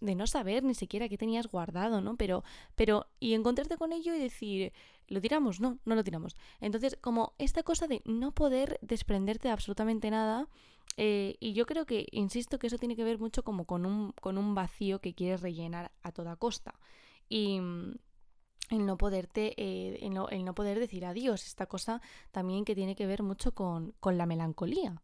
de 0.00 0.14
no 0.14 0.26
saber 0.26 0.64
ni 0.64 0.74
siquiera 0.74 1.08
qué 1.08 1.16
tenías 1.16 1.46
guardado, 1.46 2.00
¿no? 2.00 2.16
Pero, 2.16 2.44
pero, 2.74 3.06
y 3.20 3.34
encontrarte 3.34 3.76
con 3.76 3.92
ello 3.92 4.14
y 4.14 4.18
decir, 4.18 4.72
¿lo 5.08 5.20
tiramos? 5.20 5.60
No, 5.60 5.78
no 5.84 5.94
lo 5.94 6.04
tiramos. 6.04 6.36
Entonces, 6.60 6.98
como 7.00 7.34
esta 7.38 7.62
cosa 7.62 7.86
de 7.86 8.02
no 8.04 8.32
poder 8.32 8.78
desprenderte 8.82 9.48
de 9.48 9.52
absolutamente 9.52 10.10
nada, 10.10 10.48
eh, 10.96 11.36
y 11.40 11.52
yo 11.52 11.66
creo 11.66 11.86
que, 11.86 12.06
insisto, 12.10 12.58
que 12.58 12.66
eso 12.66 12.78
tiene 12.78 12.96
que 12.96 13.04
ver 13.04 13.18
mucho 13.18 13.44
como 13.44 13.64
con 13.64 13.86
un, 13.86 14.12
con 14.20 14.38
un 14.38 14.54
vacío 14.54 15.00
que 15.00 15.14
quieres 15.14 15.40
rellenar 15.40 15.92
a 16.02 16.12
toda 16.12 16.36
costa. 16.36 16.78
Y 17.28 17.60
el 18.72 18.86
no 18.86 18.96
poderte, 18.96 19.54
eh, 19.56 19.98
el, 20.02 20.44
no, 20.44 20.54
poder 20.54 20.78
decir 20.78 21.04
adiós, 21.04 21.46
esta 21.46 21.66
cosa 21.66 22.00
también 22.30 22.64
que 22.64 22.74
tiene 22.74 22.96
que 22.96 23.06
ver 23.06 23.22
mucho 23.22 23.54
con, 23.54 23.94
con 24.00 24.18
la 24.18 24.26
melancolía. 24.26 25.02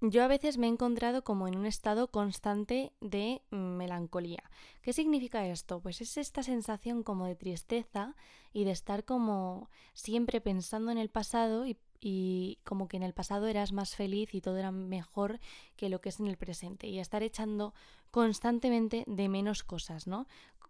Yo 0.00 0.22
a 0.22 0.28
veces 0.28 0.58
me 0.58 0.66
he 0.66 0.70
encontrado 0.70 1.24
como 1.24 1.48
en 1.48 1.56
un 1.56 1.64
estado 1.64 2.08
constante 2.08 2.92
de 3.00 3.40
melancolía. 3.50 4.42
¿Qué 4.82 4.92
significa 4.92 5.46
esto? 5.46 5.80
Pues 5.80 6.02
es 6.02 6.18
esta 6.18 6.42
sensación 6.42 7.02
como 7.02 7.24
de 7.24 7.36
tristeza 7.36 8.14
y 8.52 8.64
de 8.64 8.72
estar 8.72 9.04
como 9.04 9.70
siempre 9.94 10.42
pensando 10.42 10.90
en 10.90 10.98
el 10.98 11.08
pasado 11.08 11.66
y, 11.66 11.78
y, 12.06 12.58
como 12.64 12.86
que 12.86 12.98
en 12.98 13.02
el 13.02 13.14
pasado 13.14 13.46
eras 13.46 13.72
más 13.72 13.96
feliz 13.96 14.34
y 14.34 14.42
todo 14.42 14.58
era 14.58 14.70
mejor 14.70 15.40
que 15.74 15.88
lo 15.88 16.02
que 16.02 16.10
es 16.10 16.20
en 16.20 16.26
el 16.26 16.36
presente 16.36 16.86
y 16.86 16.98
estar 16.98 17.22
echando 17.22 17.72
constantemente 18.10 19.04
de 19.06 19.28
menos 19.30 19.64
cosas, 19.64 20.06
¿no? 20.06 20.26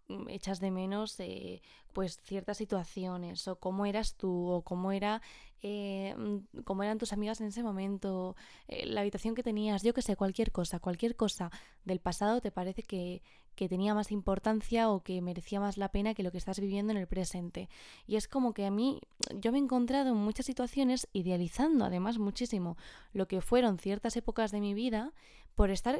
Mm, 0.07 0.29
echas 0.29 0.61
de 0.61 0.71
menos 0.71 1.19
eh, 1.19 1.61
pues 1.91 2.21
ciertas 2.21 2.57
situaciones 2.57 3.49
o 3.49 3.57
cómo 3.57 3.85
eras 3.85 4.15
tú 4.15 4.47
o 4.49 4.61
cómo 4.61 4.93
era 4.93 5.21
eh, 5.67 6.13
mm, 6.15 6.61
cómo 6.63 6.83
eran 6.83 6.99
tus 6.99 7.11
amigas 7.11 7.41
en 7.41 7.47
ese 7.47 7.63
momento 7.63 8.35
eh, 8.67 8.85
la 8.85 9.01
habitación 9.01 9.33
que 9.33 9.41
tenías 9.41 9.81
yo 9.81 9.95
que 9.95 10.03
sé 10.03 10.15
cualquier 10.15 10.51
cosa 10.51 10.79
cualquier 10.79 11.15
cosa 11.15 11.49
del 11.85 11.99
pasado 11.99 12.39
te 12.39 12.51
parece 12.51 12.83
que, 12.83 13.23
que 13.55 13.67
tenía 13.67 13.95
más 13.95 14.11
importancia 14.11 14.91
o 14.91 15.01
que 15.01 15.23
merecía 15.23 15.59
más 15.59 15.77
la 15.77 15.89
pena 15.89 16.13
que 16.13 16.21
lo 16.21 16.31
que 16.31 16.37
estás 16.37 16.59
viviendo 16.59 16.91
en 16.91 16.97
el 16.97 17.07
presente 17.07 17.67
y 18.05 18.15
es 18.15 18.27
como 18.27 18.53
que 18.53 18.67
a 18.67 18.69
mí 18.69 19.01
yo 19.41 19.51
me 19.51 19.57
he 19.57 19.61
encontrado 19.61 20.09
en 20.11 20.17
muchas 20.17 20.45
situaciones 20.45 21.07
idealizando 21.13 21.85
además 21.85 22.19
muchísimo 22.19 22.77
lo 23.11 23.27
que 23.27 23.41
fueron 23.41 23.79
ciertas 23.79 24.15
épocas 24.17 24.51
de 24.51 24.59
mi 24.59 24.75
vida 24.75 25.13
por 25.55 25.71
estar 25.71 25.99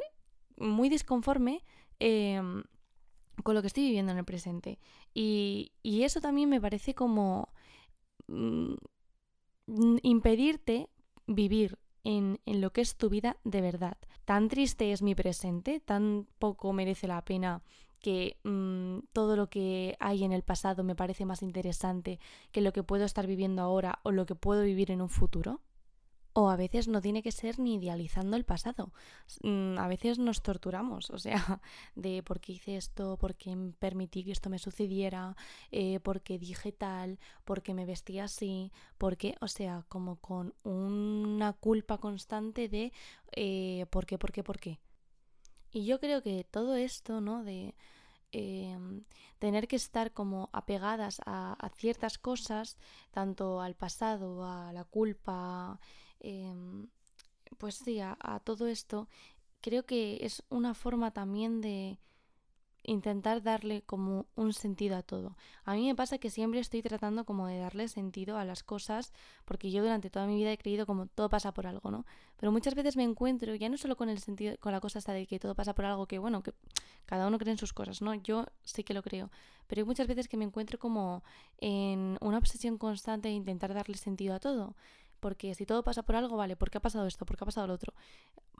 muy 0.58 0.88
disconforme 0.88 1.64
eh, 1.98 2.40
con 3.42 3.54
lo 3.54 3.60
que 3.60 3.66
estoy 3.66 3.84
viviendo 3.84 4.12
en 4.12 4.18
el 4.18 4.24
presente. 4.24 4.78
Y, 5.12 5.72
eso 5.84 6.20
también 6.20 6.48
me 6.48 6.60
parece 6.60 6.94
como 6.94 7.48
mm, 8.28 8.74
impedirte 10.02 10.88
vivir 11.26 11.78
en, 12.04 12.38
lo 12.46 12.72
que 12.72 12.80
es 12.80 12.96
tu 12.96 13.10
vida 13.10 13.36
de 13.44 13.60
verdad. 13.60 13.96
Tan 14.24 14.48
triste 14.48 14.92
es 14.92 15.02
mi 15.02 15.14
presente, 15.14 15.80
tan 15.80 16.26
poco 16.38 16.72
merece 16.72 17.08
la 17.08 17.24
pena 17.24 17.62
que 18.00 18.36
mm, 18.44 19.06
todo 19.12 19.36
lo 19.36 19.48
que 19.48 19.96
hay 19.98 20.22
en 20.22 20.32
el 20.32 20.42
pasado 20.42 20.84
me 20.84 20.94
parece 20.94 21.24
más 21.24 21.42
interesante 21.42 22.20
que 22.52 22.60
lo 22.60 22.72
que 22.72 22.84
puedo 22.84 23.04
estar 23.04 23.26
viviendo 23.26 23.62
ahora 23.62 23.98
o 24.04 24.12
lo 24.12 24.26
que 24.26 24.34
puedo 24.34 24.62
vivir 24.62 24.90
en 24.90 25.02
un 25.02 25.08
futuro. 25.08 25.60
O 26.38 26.50
a 26.50 26.56
veces 26.56 26.86
no 26.86 27.00
tiene 27.00 27.22
que 27.22 27.32
ser 27.32 27.58
ni 27.58 27.76
idealizando 27.76 28.36
el 28.36 28.44
pasado. 28.44 28.92
Mm, 29.42 29.78
a 29.78 29.88
veces 29.88 30.18
nos 30.18 30.42
torturamos, 30.42 31.08
o 31.08 31.18
sea, 31.18 31.32
de 31.94 32.22
por 32.22 32.40
qué 32.40 32.52
hice 32.52 32.76
esto, 32.76 33.16
por 33.16 33.36
qué 33.36 33.56
permití 33.78 34.22
que 34.22 34.32
esto 34.32 34.50
me 34.50 34.58
sucediera, 34.58 35.34
eh, 35.72 35.98
por 36.00 36.20
qué 36.20 36.38
dije 36.38 36.72
tal, 36.72 37.18
por 37.46 37.62
qué 37.62 37.72
me 37.72 37.86
vestía 37.86 38.24
así, 38.24 38.70
por 38.98 39.16
qué, 39.16 39.34
o 39.40 39.48
sea, 39.48 39.86
como 39.88 40.16
con 40.16 40.52
una 40.62 41.54
culpa 41.54 41.96
constante 41.96 42.68
de 42.68 42.92
eh, 43.32 43.86
por 43.88 44.04
qué, 44.04 44.18
por 44.18 44.30
qué, 44.30 44.44
por 44.44 44.58
qué. 44.60 44.78
Y 45.70 45.86
yo 45.86 46.00
creo 46.00 46.22
que 46.22 46.44
todo 46.44 46.76
esto, 46.76 47.22
¿no? 47.22 47.44
De 47.44 47.74
em, 48.32 49.04
tener 49.38 49.68
que 49.68 49.76
estar 49.76 50.12
como 50.12 50.50
apegadas 50.52 51.22
a, 51.24 51.70
ciertas 51.76 52.18
cosas, 52.18 52.76
tanto 53.10 53.62
al 53.62 53.74
pasado, 53.74 54.44
a 54.44 54.72
la 54.74 54.84
culpa, 54.84 55.80
Em, 56.20 56.88
pues 57.58 57.76
sí, 57.76 58.00
a, 58.00 58.16
todo 58.44 58.66
esto, 58.66 59.08
creo 59.60 59.84
que 59.86 60.18
es 60.22 60.42
una 60.48 60.74
forma 60.74 61.12
también 61.12 61.60
de 61.60 61.98
intentar 62.82 63.42
darle 63.42 63.82
como 63.82 64.26
un 64.36 64.52
sentido 64.52 64.96
a 64.96 65.02
todo. 65.02 65.36
A 65.64 65.74
mí 65.74 65.86
me 65.88 65.96
pasa 65.96 66.18
que 66.18 66.30
siempre 66.30 66.60
estoy 66.60 66.82
tratando 66.82 67.24
como 67.24 67.48
de 67.48 67.58
darle 67.58 67.88
sentido 67.88 68.38
a 68.38 68.44
las 68.44 68.62
cosas, 68.62 69.12
porque 69.44 69.72
yo 69.72 69.82
durante 69.82 70.08
toda 70.08 70.26
mi 70.26 70.36
vida 70.36 70.52
he 70.52 70.58
creído 70.58 70.86
como 70.86 71.06
todo 71.06 71.28
pasa 71.28 71.52
por 71.52 71.66
algo, 71.66 71.90
¿no? 71.90 72.06
Pero 72.36 72.52
muchas 72.52 72.76
veces 72.76 72.96
me 72.96 73.02
encuentro, 73.02 73.54
ya 73.56 73.68
no 73.68 73.76
solo 73.76 73.96
con 73.96 74.08
el 74.08 74.20
sentido, 74.20 74.56
con 74.58 74.70
la 74.72 74.80
cosa 74.80 75.00
hasta 75.00 75.12
de 75.12 75.26
que 75.26 75.40
todo 75.40 75.56
pasa 75.56 75.74
por 75.74 75.84
algo, 75.84 76.06
que 76.06 76.18
bueno, 76.18 76.42
que 76.44 76.52
cada 77.06 77.26
uno 77.26 77.38
cree 77.38 77.52
en 77.52 77.58
sus 77.58 77.72
cosas, 77.72 78.02
¿no? 78.02 78.14
Yo 78.14 78.46
sí 78.62 78.84
que 78.84 78.94
lo 78.94 79.02
creo, 79.02 79.30
pero 79.66 79.80
hay 79.80 79.86
muchas 79.86 80.06
veces 80.06 80.28
que 80.28 80.36
me 80.36 80.44
encuentro 80.44 80.78
como 80.78 81.24
en 81.58 82.18
una 82.20 82.38
obsesión 82.38 82.78
constante 82.78 83.28
de 83.28 83.34
intentar 83.34 83.74
darle 83.74 83.96
sentido 83.96 84.34
a 84.34 84.40
todo 84.40 84.76
porque 85.26 85.56
si 85.56 85.66
todo 85.66 85.82
pasa 85.82 86.04
por 86.04 86.14
algo, 86.14 86.36
vale, 86.36 86.54
¿por 86.54 86.70
qué 86.70 86.78
ha 86.78 86.80
pasado 86.80 87.04
esto? 87.04 87.26
¿Por 87.26 87.36
qué 87.36 87.42
ha 87.42 87.46
pasado 87.46 87.66
lo 87.66 87.74
otro? 87.74 87.92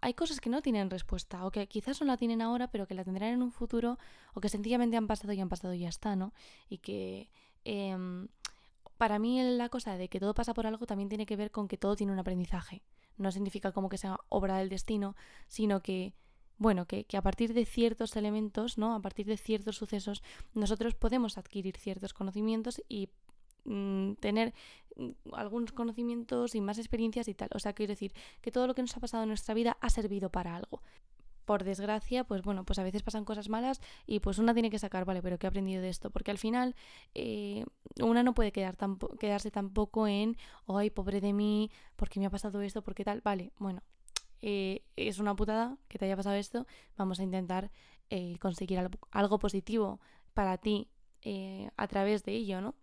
Hay 0.01 0.15
cosas 0.15 0.41
que 0.41 0.51
no 0.51 0.63
tienen 0.63 0.91
respuesta, 0.91 1.47
o 1.47 1.53
que 1.53 1.69
quizás 1.69 2.01
no 2.01 2.09
la 2.09 2.17
tienen 2.17 2.43
ahora, 2.43 2.73
pero 2.73 2.89
que 2.89 2.95
la 2.95 3.05
tendrán 3.05 3.35
en 3.35 3.41
un 3.41 3.53
futuro, 3.53 4.01
o 4.35 4.41
que 4.41 4.49
sencillamente 4.49 4.97
han 4.97 5.07
pasado 5.07 5.33
y 5.33 5.41
han 5.41 5.49
pasado 5.49 5.75
y 5.75 5.79
ya 5.79 5.89
está, 5.89 6.17
¿no? 6.17 6.33
Y 6.69 6.79
que 6.79 7.31
em, 7.63 8.27
para 8.99 9.21
mí 9.21 9.41
la 9.57 9.69
cosa 9.69 9.97
de 9.97 10.09
que 10.09 10.19
todo 10.19 10.35
pasa 10.35 10.55
por 10.55 10.67
algo 10.67 10.87
también 10.87 11.09
tiene 11.09 11.25
que 11.25 11.37
ver 11.37 11.53
con 11.53 11.69
que 11.69 11.79
todo 11.79 11.95
tiene 11.95 12.13
un 12.13 12.19
aprendizaje. 12.19 12.83
No 13.17 13.31
significa 13.31 13.71
como 13.71 13.89
que 13.89 13.97
sea 13.97 14.19
obra 14.29 14.59
del 14.59 14.69
destino, 14.69 15.15
sino 15.47 15.83
que 15.83 16.15
bueno, 16.59 16.87
que, 16.87 17.05
que, 17.05 17.17
a 17.17 17.23
partir 17.23 17.55
de 17.55 17.65
ciertos 17.65 18.17
elementos, 18.17 18.77
¿no? 18.77 18.97
A 18.97 19.01
partir 19.03 19.27
de 19.27 19.37
ciertos 19.37 19.77
sucesos, 19.77 20.25
nosotros 20.53 20.97
podemos 20.97 21.39
adquirir 21.39 21.77
ciertos 21.77 22.13
conocimientos 22.13 22.83
y 22.89 23.11
Mm, 23.67 24.15
tener 24.15 24.55
mm, 24.97 25.11
algunos 25.35 25.73
conocimientos 25.73 26.55
y 26.55 26.61
más 26.61 26.79
experiencias 26.79 27.29
y 27.29 27.35
tal. 27.35 27.49
O 27.55 27.59
sea, 27.59 27.73
quiero 27.73 27.93
decir 27.93 28.13
que 28.41 28.53
todo 28.53 28.67
lo 28.67 28.75
que 28.75 28.83
nos 28.83 28.97
ha 28.97 29.01
pasado 29.01 29.25
en 29.25 29.29
nuestra 29.29 29.55
vida 29.55 29.77
ha 29.81 29.91
servido 29.91 30.31
para 30.31 30.57
algo. 30.57 30.83
Por 31.45 31.65
desgracia, 31.65 32.25
pues 32.25 32.43
bueno, 32.43 32.65
pues 32.65 32.79
a 32.79 32.83
veces 32.83 33.03
pasan 33.03 33.25
cosas 33.25 33.49
malas 33.49 33.81
y 34.07 34.21
pues 34.21 34.39
una 34.39 34.53
tiene 34.53 34.71
que 34.71 34.81
sacar, 34.81 35.05
vale, 35.05 35.23
pero 35.23 35.39
¿qué 35.39 35.47
he 35.47 35.49
aprendido 35.49 35.83
de 35.83 35.91
esto? 35.91 36.11
Porque 36.11 36.33
al 36.33 36.39
final 36.39 36.75
eh, 37.15 37.65
una 38.03 38.23
no 38.25 38.35
puede 38.35 38.53
quedar 38.53 38.77
quedarse 39.21 39.51
tampoco 39.53 40.09
en, 40.09 40.37
ay, 40.67 40.91
pobre 40.91 41.21
de 41.21 41.33
mí, 41.33 41.71
porque 41.97 42.19
me 42.19 42.27
ha 42.27 42.31
pasado 42.31 42.63
esto, 42.63 42.83
porque 42.83 43.05
tal, 43.05 43.21
vale, 43.21 43.53
bueno, 43.59 43.83
eh, 44.43 44.83
es 44.97 45.21
una 45.21 45.37
putada 45.37 45.79
que 45.89 45.99
te 45.99 46.07
haya 46.07 46.17
pasado 46.17 46.35
esto, 46.35 46.67
vamos 46.97 47.21
a 47.21 47.23
intentar 47.23 47.71
eh, 48.11 48.39
conseguir 48.41 48.81
algo, 48.81 48.99
algo, 49.13 49.39
positivo 49.39 50.01
para 50.35 50.59
ti 50.59 50.89
a 51.77 51.89
través 51.89 52.23
de 52.23 52.33
ello, 52.33 52.61
¿no? 52.61 52.77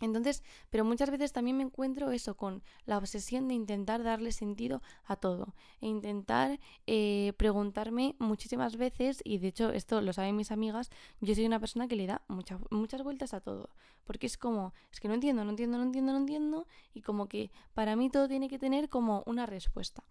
Entonces, 0.00 0.42
pero 0.70 0.84
muchas 0.84 1.10
veces 1.10 1.32
también 1.32 1.56
me 1.56 1.62
encuentro 1.62 2.10
eso 2.10 2.36
con 2.36 2.62
la 2.86 2.98
obsesión 2.98 3.48
de 3.48 3.54
intentar 3.54 4.02
darle 4.02 4.32
sentido 4.32 4.82
a 5.04 5.16
todo 5.16 5.54
e 5.80 5.86
intentar 5.86 6.58
eh, 6.86 7.32
preguntarme 7.36 8.16
muchísimas 8.18 8.76
veces, 8.76 9.20
y 9.24 9.38
de 9.38 9.48
hecho 9.48 9.70
esto 9.70 10.00
lo 10.00 10.12
saben 10.12 10.36
mis 10.36 10.50
amigas, 10.50 10.90
yo 11.20 11.34
soy 11.34 11.44
una 11.44 11.60
persona 11.60 11.86
que 11.86 11.96
le 11.96 12.06
da 12.06 12.22
muchas 12.28 12.60
muchas 12.70 13.02
vueltas 13.02 13.34
a 13.34 13.40
todo, 13.40 13.70
porque 14.04 14.26
es 14.26 14.38
como, 14.38 14.72
es 14.90 15.00
que 15.00 15.08
no 15.08 15.14
entiendo, 15.14 15.44
no 15.44 15.50
entiendo, 15.50 15.76
no 15.78 15.84
entiendo, 15.84 16.12
no 16.12 16.18
entiendo, 16.18 16.66
y 16.94 17.02
como 17.02 17.28
que 17.28 17.50
para 17.74 17.94
mí 17.96 18.10
todo 18.10 18.28
tiene 18.28 18.48
que 18.48 18.58
tener 18.58 18.88
como 18.88 19.22
una 19.26 19.46
respuesta. 19.46 20.02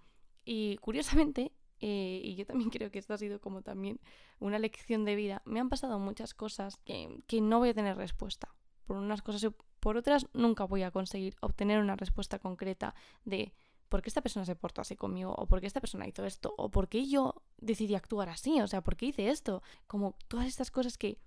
Y 0.46 0.78
curiosamente, 0.78 1.52
eh, 1.80 2.22
y 2.24 2.36
yo 2.36 2.46
también 2.46 2.70
creo 2.70 2.92
que 2.92 3.00
esto 3.00 3.14
ha 3.14 3.18
sido 3.18 3.40
como 3.40 3.62
también 3.62 4.00
una 4.40 4.60
lección 4.60 5.06
de 5.06 5.16
vida, 5.16 5.42
me 5.46 5.60
han 5.60 5.70
pasado 5.70 6.00
muchas 6.00 6.34
cosas 6.34 6.78
que, 6.86 7.22
que 7.28 7.42
no 7.42 7.60
voy 7.60 7.70
a 7.70 7.74
tener 7.74 7.98
respuesta 7.98 8.54
por 8.86 8.98
unas 8.98 9.22
cosas 9.22 9.42
por 9.80 9.98
otras 9.98 10.28
nunca 10.34 10.66
voy 10.66 10.84
a 10.84 10.92
conseguir 10.92 11.36
obtener 11.42 11.80
una 11.80 11.96
respuesta 11.96 12.40
concreta 12.40 12.96
de 13.26 13.54
por 13.90 14.02
qué 14.02 14.10
esta 14.10 14.22
persona 14.22 14.46
se 14.46 14.56
portó 14.56 14.82
así 14.82 14.96
conmigo, 14.96 15.34
o 15.36 15.48
por 15.48 15.60
qué 15.60 15.68
esta 15.68 15.82
persona 15.82 16.08
hizo 16.08 16.24
esto, 16.26 16.54
o 16.58 16.70
por 16.70 16.88
qué 16.88 17.08
yo 17.08 17.42
decidí 17.58 17.96
actuar 17.96 18.30
así, 18.30 18.62
o 18.62 18.68
sea, 18.68 18.82
por 18.82 18.96
qué 18.96 19.08
hice 19.08 19.30
esto. 19.30 19.64
Como 19.88 20.16
todas 20.28 20.48
estas 20.48 20.70
cosas 20.72 20.98
que 20.98 21.18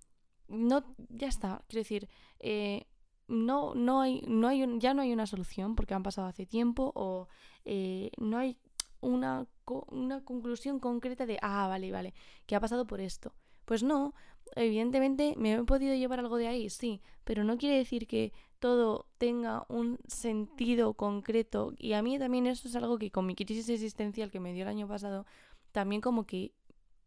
no, 0.49 0.85
ya 1.09 1.28
está, 1.28 1.62
quiero 1.66 1.80
decir, 1.80 2.09
eh, 2.38 2.87
no, 3.26 3.75
no 3.75 4.00
hay, 4.00 4.23
no 4.26 4.49
hay 4.49 4.78
ya 4.78 4.94
no 4.94 5.02
hay 5.02 5.12
una 5.12 5.26
solución 5.26 5.75
porque 5.75 5.94
han 5.94 6.02
pasado 6.02 6.28
hace 6.28 6.47
tiempo, 6.47 6.92
o 6.94 7.28
eh, 7.64 8.11
no 8.18 8.38
hay 8.38 8.56
una, 9.00 9.47
una 9.90 10.25
conclusión 10.25 10.78
concreta 10.78 11.26
de, 11.26 11.38
ah, 11.42 11.66
vale, 11.66 11.90
vale, 11.90 12.14
que 12.47 12.54
ha 12.54 12.61
pasado 12.61 12.87
por 12.87 13.00
esto. 13.00 13.35
Pues 13.64 13.82
no, 13.82 14.14
evidentemente 14.54 15.34
me 15.37 15.54
he 15.54 15.64
podido 15.64 15.94
llevar 15.94 16.20
algo 16.20 16.37
de 16.37 16.49
ahí, 16.49 16.70
sí, 16.70 17.00
pero 17.25 17.44
no 17.44 17.58
quiere 17.58 17.76
decir 17.76 18.06
que 18.06 18.32
todo 18.58 19.06
tenga 19.18 19.64
un 19.68 19.99
sentido 20.06 20.94
concreto. 20.94 21.75
Y 21.78 21.94
a 21.94 22.02
mí 22.02 22.18
también 22.18 22.46
eso 22.46 22.68
es 22.68 22.76
algo 22.76 22.99
que 22.99 23.11
con 23.11 23.26
mi 23.26 23.34
crisis 23.34 23.68
existencial 23.68 24.30
que 24.30 24.40
me 24.40 24.52
dio 24.52 24.62
el 24.62 24.68
año 24.68 24.87
pasado, 24.87 25.26
también 25.72 26.00
como 26.00 26.26
que 26.26 26.52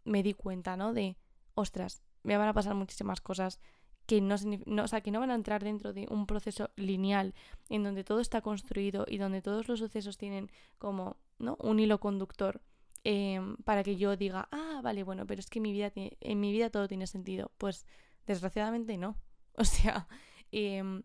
me 0.03 0.21
di 0.23 0.33
cuenta, 0.33 0.75
¿no? 0.75 0.93
De, 0.93 1.17
ostras, 1.53 2.01
me 2.23 2.37
van 2.37 2.49
a 2.49 2.53
pasar 2.53 2.75
muchísimas 2.75 3.21
cosas 3.21 3.59
que 4.05 4.21
no, 4.21 4.35
no, 4.65 4.83
o 4.83 4.87
sea, 4.87 5.01
que 5.01 5.11
no 5.11 5.19
van 5.19 5.31
a 5.31 5.35
entrar 5.35 5.63
dentro 5.63 5.93
de 5.93 6.07
un 6.09 6.27
proceso 6.27 6.69
lineal 6.75 7.33
en 7.69 7.83
donde 7.83 8.03
todo 8.03 8.19
está 8.19 8.41
construido 8.41 9.05
y 9.07 9.17
donde 9.17 9.41
todos 9.41 9.67
los 9.67 9.79
sucesos 9.79 10.17
tienen 10.17 10.51
como 10.77 11.17
¿no? 11.39 11.57
un 11.59 11.79
hilo 11.79 11.99
conductor 11.99 12.61
Em, 13.07 13.55
para 13.57 13.83
que 13.83 13.97
yo 13.97 14.17
diga, 14.17 14.49
ah, 14.51 14.81
vale, 14.83 15.03
bueno, 15.03 15.27
pero 15.27 15.39
es 15.39 15.47
que 15.47 15.59
mi 15.59 15.71
vida, 15.71 15.91
en 15.93 16.39
mi 16.39 16.51
vida 16.51 16.71
todo 16.71 16.87
tiene 16.87 17.05
sentido. 17.05 17.51
Pues 17.59 17.85
desgraciadamente 18.25 18.97
no. 18.97 19.15
O 19.57 19.63
sea, 19.63 20.07
em, 20.51 21.03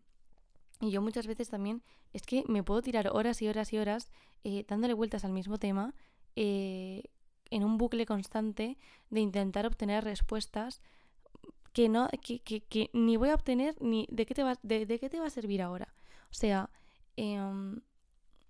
y 0.80 0.90
yo 0.90 1.02
muchas 1.02 1.28
veces 1.28 1.50
también 1.50 1.82
es 2.12 2.22
que 2.22 2.42
me 2.48 2.64
puedo 2.64 2.82
tirar 2.82 3.10
horas 3.12 3.42
y 3.42 3.48
horas 3.48 3.72
y 3.72 3.78
horas 3.78 4.10
eh, 4.42 4.64
dándole 4.66 4.94
vueltas 4.94 5.24
al 5.24 5.30
mismo 5.30 5.58
tema 5.58 5.94
eh, 6.34 7.04
en 7.50 7.62
un 7.62 7.78
bucle 7.78 8.06
constante 8.06 8.76
de 9.10 9.20
intentar 9.20 9.66
obtener 9.66 10.02
respuestas 10.02 10.80
que 11.72 11.88
no, 11.88 12.08
que, 12.22 12.40
que, 12.40 12.90
ni 12.92 13.16
voy 13.16 13.28
a 13.28 13.34
obtener 13.34 13.76
ni 13.80 14.08
de 14.10 14.26
qué 14.26 14.34
te 14.34 14.42
va, 14.42 14.58
de, 14.62 14.98
qué 14.98 15.08
te 15.10 15.20
va 15.20 15.26
a 15.26 15.30
servir 15.30 15.62
ahora. 15.62 15.94
O 16.30 16.34
sea, 16.34 16.70
em, 17.16 17.82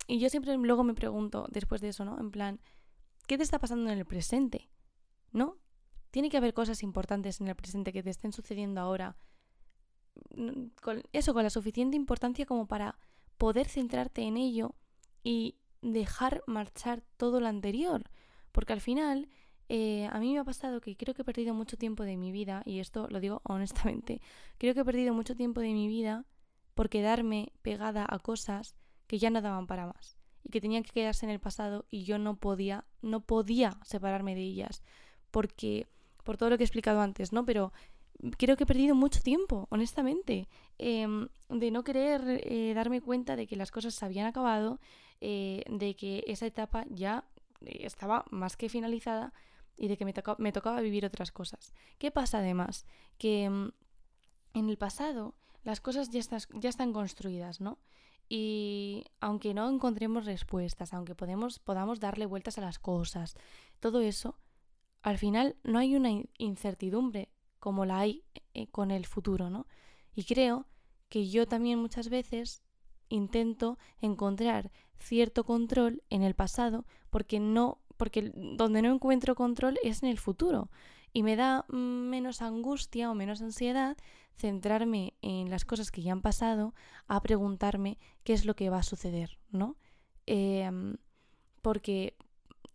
y 0.07 0.19
yo 0.19 0.31
siempre 0.31 0.57
luego 0.57 0.85
me 0.85 0.95
pregunto 0.95 1.47
después 1.51 1.81
de 1.83 1.89
eso, 1.89 2.05
¿no? 2.05 2.19
En 2.19 2.31
plan, 2.31 2.61
¿qué 3.31 3.37
te 3.37 3.45
está 3.45 3.61
pasando 3.61 3.93
en 3.93 3.97
el 3.97 4.05
presente? 4.05 4.69
¿No? 5.31 5.57
Tiene 6.11 6.31
que 6.31 6.37
haber 6.37 6.53
cosas 6.53 6.83
importantes 6.83 7.41
en 7.41 7.47
el 7.47 7.55
presente 7.55 7.93
que 7.93 8.03
te 8.03 8.11
estén 8.11 8.33
sucediendo 8.33 8.81
ahora. 8.81 9.17
Mm, 10.35 10.71
con 10.83 11.05
eso, 11.13 11.33
con 11.33 11.45
la 11.45 11.51
suficiente 11.51 11.97
importancia 11.97 12.45
como 12.45 12.67
para 12.67 12.99
poder 13.39 13.69
centrarte 13.69 14.23
en 14.23 14.37
ello 14.37 14.75
y 15.23 15.55
dejar 15.81 16.43
marchar 16.49 17.05
todo 17.17 17.39
lo 17.39 17.47
anterior. 17.47 18.03
Porque 18.51 18.73
al 18.73 18.81
final, 18.81 19.29
eh, 19.69 20.09
a 20.11 20.19
mí 20.19 20.33
me 20.33 20.41
ha 20.41 20.45
pasado 20.45 20.81
que 20.81 20.97
creo 20.97 21.15
que 21.15 21.23
he 21.23 21.25
perdido 21.25 21.55
mucho 21.55 21.77
tiempo 21.77 22.03
de 22.03 22.17
mi 22.17 22.33
vida, 22.33 22.65
y 22.67 22.81
esto 22.81 23.07
lo 23.11 23.21
digo 23.21 23.43
honestamente, 23.45 24.21
creo 24.59 24.75
que 24.75 24.81
he 24.81 24.85
perdido 24.85 25.15
mucho 25.15 25.37
tiempo 25.37 25.61
de 25.61 25.73
mi 25.73 25.87
vida 25.87 26.27
por 26.75 26.89
quedarme 26.89 27.53
pegada 27.63 28.05
a 28.09 28.19
cosas 28.19 28.75
que 29.07 29.21
ya 29.21 29.31
no 29.31 29.41
daban 29.41 29.69
para 29.69 29.87
más 29.87 30.20
y 30.43 30.51
que 30.51 30.61
tenían 30.61 30.83
que 30.83 30.93
quedarse 30.93 31.27
en 31.27 31.31
el 31.31 31.41
pasado 31.41 31.87
y 31.91 32.05
yo 32.05 32.19
no 32.19 32.37
podía, 32.37 32.85
no 33.03 33.21
podía 33.21 33.79
separarme 33.85 34.35
de 34.35 34.43
ellas 34.43 34.83
porque 35.31 35.87
por 36.25 36.37
todo 36.37 36.51
lo 36.51 36.57
que 36.57 36.65
he 36.65 36.67
explicado 36.67 37.01
antes, 37.01 37.33
¿no? 37.33 37.45
Pero 37.45 37.73
creo 38.37 38.57
que 38.57 38.65
he 38.65 38.67
perdido 38.67 38.95
mucho 38.95 39.21
tiempo, 39.21 39.67
honestamente, 39.71 40.49
em, 40.79 41.29
de 41.49 41.71
no 41.71 41.83
querer 41.85 42.23
eh, 42.45 42.73
darme 42.75 43.01
cuenta 43.01 43.37
de 43.37 43.47
que 43.47 43.57
las 43.57 43.71
cosas 43.71 43.95
se 43.95 44.05
habían 44.05 44.27
acabado, 44.27 44.81
eh, 45.21 45.65
de 45.69 45.97
que 45.97 46.25
esa 46.27 46.47
etapa 46.47 46.85
ya 46.91 47.25
eh, 47.65 47.81
estaba 47.85 48.25
más 48.31 48.57
que 48.57 48.69
finalizada 48.69 49.33
y 49.77 49.89
de 49.89 49.97
que 49.97 50.05
me, 50.05 50.15
me 50.39 50.53
tocaba 50.53 50.81
vivir 50.81 51.07
otras 51.07 51.33
cosas. 51.33 51.73
¿Qué 51.99 52.11
pasa 52.11 52.39
además? 52.39 52.87
Que 53.19 53.45
em, 53.45 53.73
en 54.55 54.69
el 54.69 54.77
pasado 54.77 55.35
las 55.63 55.81
cosas 55.81 56.11
ya, 56.11 56.21
ya 56.55 56.69
están 56.69 56.93
construidas, 56.93 57.61
¿no? 57.61 57.79
Y 58.33 59.07
aunque 59.19 59.55
no 59.55 59.69
encontremos 59.69 60.25
respuestas, 60.25 60.95
aunque 60.95 61.17
podemos, 61.17 61.59
podamos 61.59 61.99
darle 61.99 62.27
vueltas 62.27 62.59
a 62.59 62.61
las 62.61 62.79
cosas, 62.79 63.35
todo 63.81 64.01
eso, 64.01 64.39
al 65.03 65.19
final 65.19 65.57
no 65.65 65.81
hay 65.81 65.97
una 65.97 66.11
incertidumbre 66.39 67.29
como 67.59 67.85
la 67.85 67.99
hay 67.99 68.23
eh, 68.55 68.69
con 68.69 68.93
el 68.93 69.05
futuro, 69.05 69.51
¿no? 69.51 69.67
Y 70.15 70.25
creo 70.25 70.67
que 71.09 71.29
yo 71.29 71.49
también 71.49 71.81
muchas 71.81 72.09
veces 72.09 72.63
intento 73.09 73.79
encontrar 74.01 74.71
cierto 74.97 75.43
control 75.43 76.05
en 76.09 76.23
el 76.23 76.35
pasado 76.35 76.87
porque 77.11 77.41
no 77.41 77.81
porque 77.97 78.33
donde 78.33 78.81
no 78.81 78.95
encuentro 78.95 79.35
control 79.35 79.77
es 79.83 80.05
en 80.05 80.09
el 80.09 80.19
futuro 80.19 80.71
y 81.13 81.23
me 81.23 81.37
da 81.37 81.65
menos 81.69 82.43
angustia 82.43 83.11
o 83.11 83.15
menos 83.15 83.43
ansiedad 83.43 83.97
centrarme 84.37 85.15
en 85.23 85.51
las 85.51 85.65
cosas 85.65 85.91
que 85.91 86.03
ya 86.03 86.13
han 86.13 86.23
pasado 86.23 86.75
a 87.07 87.21
preguntarme 87.21 87.99
qué 88.25 88.33
es 88.33 88.45
lo 88.45 88.55
que 88.55 88.71
va 88.71 88.79
a 88.79 88.83
suceder, 88.83 89.39
¿no? 89.51 89.77
Em, 90.27 90.97
porque 91.63 92.17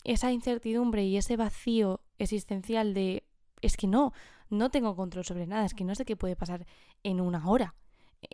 esa 0.04 0.32
incertidumbre 0.32 1.04
y 1.06 1.18
ese 1.18 1.38
vacío 1.38 2.02
existencial 2.20 2.94
de 2.94 3.24
es 3.62 3.78
que 3.78 3.88
no, 3.88 4.14
no 4.50 4.70
tengo 4.70 4.96
control 4.96 5.26
sobre 5.26 5.48
nada, 5.48 5.66
es 5.66 5.74
que 5.74 5.84
no 5.84 5.96
sé 5.96 6.06
qué 6.06 6.16
puede 6.16 6.36
pasar 6.36 6.68
en 7.04 7.20
una 7.20 7.48
hora. 7.50 7.74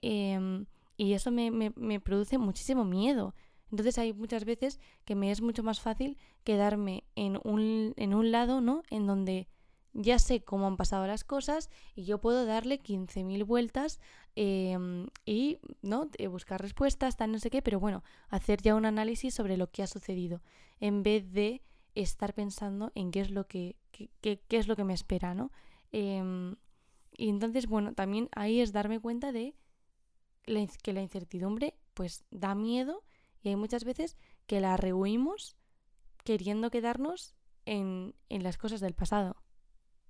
Em, 0.02 0.66
y 0.98 1.14
eso 1.14 1.32
me, 1.32 1.52
me, 1.52 2.00
produce 2.00 2.38
muchísimo 2.38 2.84
miedo. 2.86 3.34
Entonces 3.72 3.98
hay 3.98 4.14
muchas 4.14 4.44
veces 4.44 4.80
que 5.06 5.16
me 5.16 5.32
es 5.32 5.42
mucho 5.42 5.64
más 5.64 5.80
fácil 5.80 6.18
quedarme 6.44 7.06
en 7.16 7.40
un, 7.44 7.94
en 7.96 8.14
un 8.14 8.32
lado, 8.32 8.60
¿no? 8.60 8.84
En 8.90 9.08
donde 9.08 9.48
ya 9.94 10.20
sé 10.20 10.44
cómo 10.44 10.68
han 10.68 10.78
pasado 10.78 11.06
las 11.08 11.24
cosas 11.24 11.70
y 11.96 12.06
yo 12.06 12.20
puedo 12.20 12.46
darle 12.46 12.82
15.000 12.82 13.46
vueltas 13.46 14.00
em, 14.36 15.08
y 15.26 15.60
¿no? 15.82 16.10
buscar 16.30 16.62
respuestas, 16.62 17.18
tal, 17.18 17.32
no 17.32 17.40
sé 17.40 17.50
qué, 17.50 17.62
pero 17.62 17.80
bueno, 17.80 18.04
hacer 18.30 18.62
ya 18.62 18.76
un 18.76 18.86
análisis 18.86 19.34
sobre 19.34 19.58
lo 19.58 19.70
que 19.72 19.84
ha 19.84 19.88
sucedido 19.88 20.42
en 20.80 21.04
vez 21.04 21.32
de 21.32 21.62
estar 21.96 22.34
pensando 22.34 22.92
en 22.96 23.12
qué 23.12 23.22
es 23.22 23.32
lo 23.32 23.48
que, 23.48 23.76
qué, 23.92 24.40
es 24.50 24.68
lo 24.68 24.76
que 24.76 24.86
me 24.86 24.94
espera, 24.94 25.34
¿no? 25.34 25.52
Em, 25.92 26.56
y 27.18 27.30
entonces, 27.30 27.68
bueno, 27.68 27.94
también 27.94 28.30
ahí 28.34 28.62
es 28.62 28.72
darme 28.72 29.00
cuenta 29.00 29.32
de 29.32 29.56
que 30.82 30.94
la 30.94 31.02
incertidumbre 31.02 31.76
pues 31.94 32.24
da 32.32 32.56
miedo 32.56 33.04
y 33.44 33.50
hay 33.50 33.56
muchas 33.56 33.84
veces 33.84 34.18
que 34.48 34.60
la 34.62 34.78
rehuimos 34.78 35.56
queriendo 36.24 36.72
quedarnos 36.72 37.36
en, 37.66 38.16
en 38.30 38.44
las 38.44 38.58
cosas 38.58 38.80
del 38.80 38.94
pasado. 38.94 39.36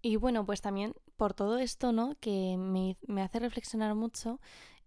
Y 0.02 0.16
bueno, 0.16 0.46
pues 0.46 0.62
también 0.62 0.94
por 1.16 1.34
todo 1.34 1.58
esto, 1.60 1.92
¿no? 1.92 2.16
Que 2.20 2.58
me, 2.58 2.98
me 3.08 3.22
hace 3.22 3.40
reflexionar 3.40 3.94
mucho, 3.96 4.40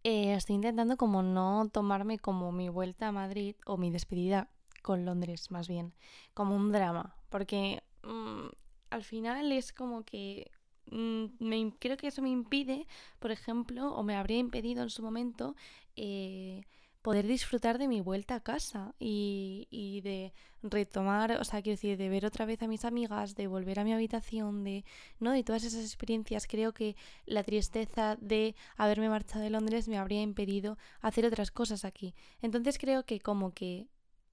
eh, 0.02 0.34
estoy 0.34 0.56
intentando 0.56 0.96
como 0.96 1.22
no 1.22 1.68
tomarme 1.72 2.18
como 2.18 2.52
mi 2.52 2.68
vuelta 2.68 3.08
a 3.08 3.12
Madrid 3.12 3.56
o 3.64 3.76
mi 3.76 3.90
despedida 3.90 4.50
con 4.82 5.06
Londres, 5.06 5.50
más 5.50 5.66
bien, 5.66 5.94
como 6.34 6.54
un 6.54 6.72
drama, 6.72 7.16
porque 7.30 7.82
mm, 8.02 8.48
al 8.90 9.02
final 9.02 9.50
es 9.50 9.72
como 9.72 10.04
que 10.04 10.50
mm, 10.90 11.24
me, 11.38 11.72
creo 11.78 11.96
que 11.96 12.08
eso 12.08 12.20
me 12.20 12.28
impide, 12.28 12.86
por 13.18 13.30
ejemplo, 13.30 13.94
o 13.94 14.02
me 14.02 14.16
habría 14.16 14.38
impedido 14.38 14.82
en 14.82 14.90
su 14.90 15.02
momento 15.02 15.56
eh, 15.96 16.62
poder 17.04 17.26
disfrutar 17.26 17.76
de 17.76 17.86
mi 17.86 18.00
vuelta 18.00 18.36
a 18.36 18.40
casa 18.40 18.94
y, 18.98 19.68
y, 19.70 20.00
de 20.00 20.32
retomar, 20.62 21.32
o 21.32 21.44
sea, 21.44 21.60
quiero 21.60 21.74
decir, 21.74 21.98
de 21.98 22.08
ver 22.08 22.24
otra 22.24 22.46
vez 22.46 22.62
a 22.62 22.66
mis 22.66 22.86
amigas, 22.86 23.34
de 23.34 23.46
volver 23.46 23.78
a 23.78 23.84
mi 23.84 23.92
habitación, 23.92 24.64
de, 24.64 24.86
¿no? 25.20 25.32
De 25.32 25.44
todas 25.44 25.64
esas 25.64 25.84
experiencias, 25.84 26.46
creo 26.46 26.72
que 26.72 26.96
la 27.26 27.42
tristeza 27.42 28.16
de 28.22 28.54
haberme 28.78 29.10
marchado 29.10 29.44
de 29.44 29.50
Londres 29.50 29.86
me 29.86 29.98
habría 29.98 30.22
impedido 30.22 30.78
hacer 31.02 31.26
otras 31.26 31.50
cosas 31.50 31.84
aquí. 31.84 32.14
Entonces 32.40 32.78
creo 32.78 33.04
que 33.04 33.20
como 33.20 33.52
que 33.52 33.86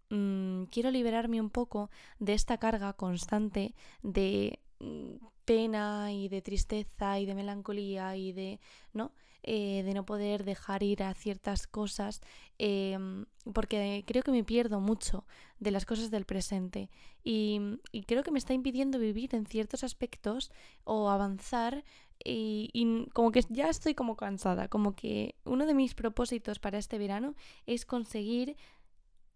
mm, 0.09 0.63
quiero 0.71 0.91
liberarme 0.91 1.41
un 1.41 1.49
poco 1.49 1.89
de 2.19 2.35
esta 2.35 2.57
carga 2.57 2.93
constante 2.93 3.75
de 4.01 4.61
pena 5.45 6.11
y 6.11 6.29
de 6.29 6.41
tristeza 6.41 7.19
y 7.19 7.25
de 7.25 7.35
melancolía 7.35 8.15
y 8.15 8.31
de, 8.31 8.59
¿no? 8.93 9.11
Eh, 9.43 9.81
de 9.83 9.95
no 9.95 10.05
poder 10.05 10.43
dejar 10.43 10.83
ir 10.83 11.01
a 11.01 11.15
ciertas 11.15 11.65
cosas, 11.65 12.21
em, 12.59 13.25
porque 13.53 14.03
creo 14.05 14.21
que 14.21 14.31
me 14.31 14.43
pierdo 14.43 14.79
mucho 14.79 15.25
de 15.59 15.71
las 15.71 15.85
cosas 15.85 16.11
del 16.11 16.25
presente 16.25 16.91
y, 17.23 17.59
creo 18.05 18.21
que 18.21 18.29
me 18.29 18.37
está 18.37 18.53
impidiendo 18.53 18.99
vivir 18.99 19.33
en 19.33 19.47
ciertos 19.47 19.83
aspectos 19.83 20.51
o 20.83 21.09
avanzar 21.09 21.83
y, 22.23 22.69
y, 22.71 23.09
como 23.13 23.31
que 23.31 23.43
ya 23.49 23.67
estoy 23.69 23.95
como 23.95 24.15
cansada, 24.15 24.67
como 24.67 24.95
que 24.95 25.33
uno 25.43 25.65
de 25.65 25.73
mis 25.73 25.95
propósitos 25.95 26.59
para 26.59 26.77
este 26.77 26.99
verano 26.99 27.33
es 27.65 27.83
conseguir 27.85 28.55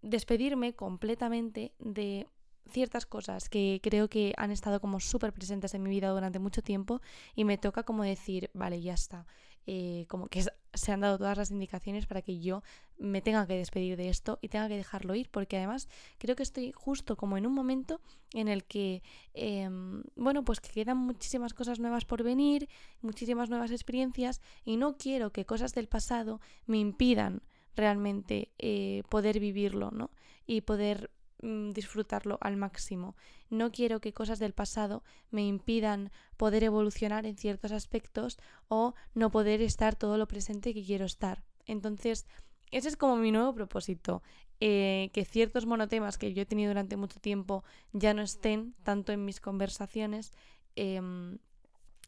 despedirme 0.04 0.76
completamente 0.76 1.74
de 1.80 2.28
ciertas 2.70 3.06
cosas 3.06 3.50
que 3.50 3.80
creo 3.84 4.10
que 4.10 4.34
han 4.38 4.52
estado 4.52 4.80
como 4.80 5.00
súper 5.00 5.34
presentes 5.34 5.74
en 5.74 5.84
mi 5.84 5.90
vida 5.90 6.10
durante 6.10 6.40
mucho 6.40 6.62
tiempo 6.62 7.02
y 7.36 7.44
me 7.46 7.58
toca 7.58 7.84
como 7.84 8.04
decir, 8.04 8.50
vale, 8.54 8.82
ya 8.82 8.94
está. 8.94 9.26
Eh, 9.68 10.06
como 10.10 10.28
que 10.28 10.44
se 10.76 10.92
han 10.92 11.00
dado 11.00 11.18
todas 11.18 11.40
las 11.40 11.50
indicaciones 11.50 12.06
para 12.06 12.22
que 12.22 12.40
yo 12.40 12.62
me 13.00 13.22
tenga 13.22 13.48
que 13.48 13.56
despedir 13.56 13.98
de 13.98 14.10
esto 14.10 14.38
y 14.42 14.50
tenga 14.50 14.68
que 14.68 14.78
dejarlo 14.78 15.16
ir, 15.16 15.30
porque 15.32 15.58
además 15.58 15.90
creo 16.20 16.36
que 16.36 16.44
estoy 16.44 16.72
justo 16.72 17.18
como 17.18 17.36
en 17.36 17.48
un 17.48 17.54
momento 17.54 18.00
en 18.34 18.48
el 18.48 18.64
que, 18.64 19.02
em, 19.34 20.04
bueno, 20.16 20.44
pues 20.44 20.60
que 20.60 20.70
quedan 20.70 20.98
muchísimas 20.98 21.56
cosas 21.56 21.80
nuevas 21.80 22.06
por 22.06 22.22
venir, 22.22 22.70
muchísimas 23.02 23.50
nuevas 23.50 23.72
experiencias 23.72 24.40
y 24.66 24.78
no 24.78 24.98
quiero 24.98 25.32
que 25.32 25.46
cosas 25.46 25.74
del 25.74 25.88
pasado 25.88 26.42
me 26.68 26.78
impidan 26.78 27.42
realmente 27.76 28.52
eh, 28.60 29.02
poder 29.10 29.40
vivirlo, 29.40 29.90
¿no? 29.90 30.12
Y 30.46 30.62
poder 30.62 31.10
Mm, 31.46 31.74
disfrutarlo 31.74 32.40
al 32.42 32.58
máximo. 32.58 33.16
No 33.52 33.72
quiero 33.72 34.02
que 34.02 34.14
cosas 34.14 34.40
del 34.40 34.54
pasado 34.54 35.04
me 35.30 35.46
impidan 35.46 36.12
poder 36.38 36.64
evolucionar 36.64 37.28
en 37.28 37.38
ciertos 37.38 37.72
aspectos 37.72 38.40
o 38.68 38.96
no 39.14 39.30
poder 39.30 39.62
estar 39.62 39.96
todo 39.96 40.18
lo 40.18 40.28
presente 40.28 40.74
que 40.74 40.84
quiero 40.84 41.06
estar. 41.06 41.44
Entonces, 41.68 42.26
ese 42.72 42.88
es 42.88 42.98
como 42.98 43.16
mi 43.16 43.32
nuevo 43.32 43.54
propósito, 43.54 44.24
eh, 44.60 45.12
que 45.14 45.24
ciertos 45.24 45.68
monotemas 45.68 46.18
que 46.18 46.34
yo 46.34 46.42
he 46.42 46.48
tenido 46.48 46.72
durante 46.72 46.98
mucho 46.98 47.20
tiempo 47.20 47.64
ya 47.94 48.16
no 48.16 48.24
estén 48.24 48.74
tanto 48.82 49.12
en 49.12 49.24
mis 49.24 49.40
conversaciones 49.40 50.34
em, 50.76 51.38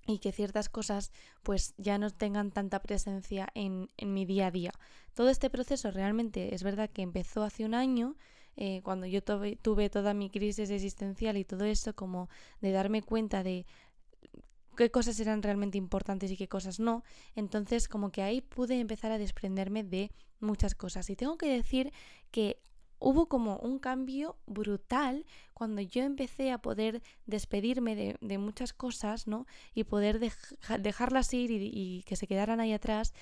y 0.07 0.17
que 0.17 0.31
ciertas 0.31 0.67
cosas 0.67 1.11
pues 1.43 1.75
ya 1.77 1.99
no 1.99 2.09
tengan 2.09 2.49
tanta 2.49 2.81
presencia 2.81 3.49
en, 3.53 3.91
en 3.97 4.15
mi 4.15 4.25
día 4.25 4.47
a 4.47 4.51
día. 4.51 4.71
Todo 5.13 5.29
este 5.29 5.51
proceso 5.51 5.91
realmente 5.91 6.55
es 6.55 6.63
verdad 6.63 6.89
que 6.89 7.03
empezó 7.03 7.43
hace 7.43 7.65
un 7.65 7.75
año, 7.75 8.15
eh, 8.57 8.81
cuando 8.83 9.05
yo 9.05 9.23
tuve, 9.23 9.55
tuve 9.55 9.89
toda 9.89 10.13
mi 10.13 10.29
crisis 10.29 10.69
existencial 10.69 11.37
y 11.37 11.45
todo 11.45 11.63
eso, 11.63 11.95
como 11.95 12.27
de 12.59 12.71
darme 12.71 13.01
cuenta 13.01 13.43
de 13.43 13.65
qué 14.75 14.91
cosas 14.91 15.19
eran 15.19 15.41
realmente 15.43 15.77
importantes 15.77 16.31
y 16.31 16.37
qué 16.37 16.47
cosas 16.47 16.79
no. 16.79 17.03
Entonces, 17.35 17.87
como 17.87 18.11
que 18.11 18.23
ahí 18.23 18.41
pude 18.41 18.79
empezar 18.79 19.11
a 19.11 19.17
desprenderme 19.17 19.83
de 19.83 20.11
muchas 20.39 20.75
cosas. 20.75 21.09
Y 21.09 21.15
tengo 21.15 21.37
que 21.37 21.49
decir 21.49 21.93
que 22.31 22.59
hubo 22.99 23.27
como 23.27 23.57
un 23.57 23.79
cambio 23.79 24.37
brutal 24.45 25.25
cuando 25.53 25.81
yo 25.81 26.03
empecé 26.03 26.51
a 26.51 26.57
poder 26.59 27.01
despedirme 27.25 27.95
de, 27.95 28.37
muchas 28.37 28.73
cosas, 28.73 29.27
¿no? 29.27 29.45
Y 29.73 29.83
poder 29.83 30.19
dejarlas 30.79 31.33
ir 31.33 31.51
y, 31.51 32.03
que 32.05 32.15
se 32.15 32.27
quedaran 32.27 32.59
ahí 32.59 32.73
atrás. 32.73 33.13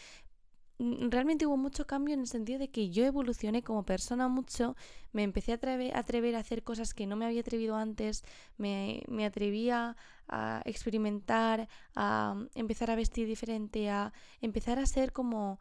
Mm, 0.78 1.10
realmente 1.10 1.46
hubo 1.46 1.58
mucho 1.58 1.88
cambio 1.88 2.14
en 2.14 2.22
el 2.22 2.28
sentido 2.28 2.60
de 2.60 2.70
que 2.70 2.90
yo 2.90 3.06
evolucioné 3.06 3.64
como 3.64 3.84
persona 3.86 4.28
mucho, 4.28 4.76
me 5.14 5.24
empecé 5.24 5.52
a 5.54 5.56
atrever, 5.56 6.36
a, 6.36 6.40
hacer 6.40 6.64
cosas 6.64 6.94
que 6.94 7.08
no 7.08 7.16
me 7.16 7.26
había 7.26 7.42
atrevido 7.42 7.76
antes, 7.78 8.24
me, 8.58 9.04
me 9.08 9.26
atrevía 9.26 9.96
a 10.28 10.62
experimentar, 10.66 11.70
a 11.96 12.36
empezar 12.56 12.92
a 12.92 12.96
vestir 12.96 13.28
diferente, 13.28 13.90
a 13.90 14.12
empezar 14.42 14.80
a 14.80 14.86
ser 14.86 15.14
como 15.14 15.60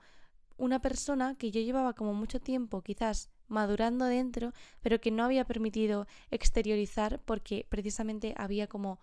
una 0.56 0.80
persona 0.80 1.36
que 1.36 1.50
yo 1.50 1.60
llevaba 1.60 1.94
como 1.94 2.14
mucho 2.14 2.40
tiempo 2.40 2.82
quizás 2.82 3.30
madurando 3.48 4.06
dentro, 4.06 4.52
pero 4.80 5.00
que 5.00 5.10
no 5.10 5.24
había 5.24 5.44
permitido 5.44 6.06
exteriorizar 6.30 7.20
porque 7.24 7.66
precisamente 7.68 8.34
había 8.36 8.66
como 8.66 8.98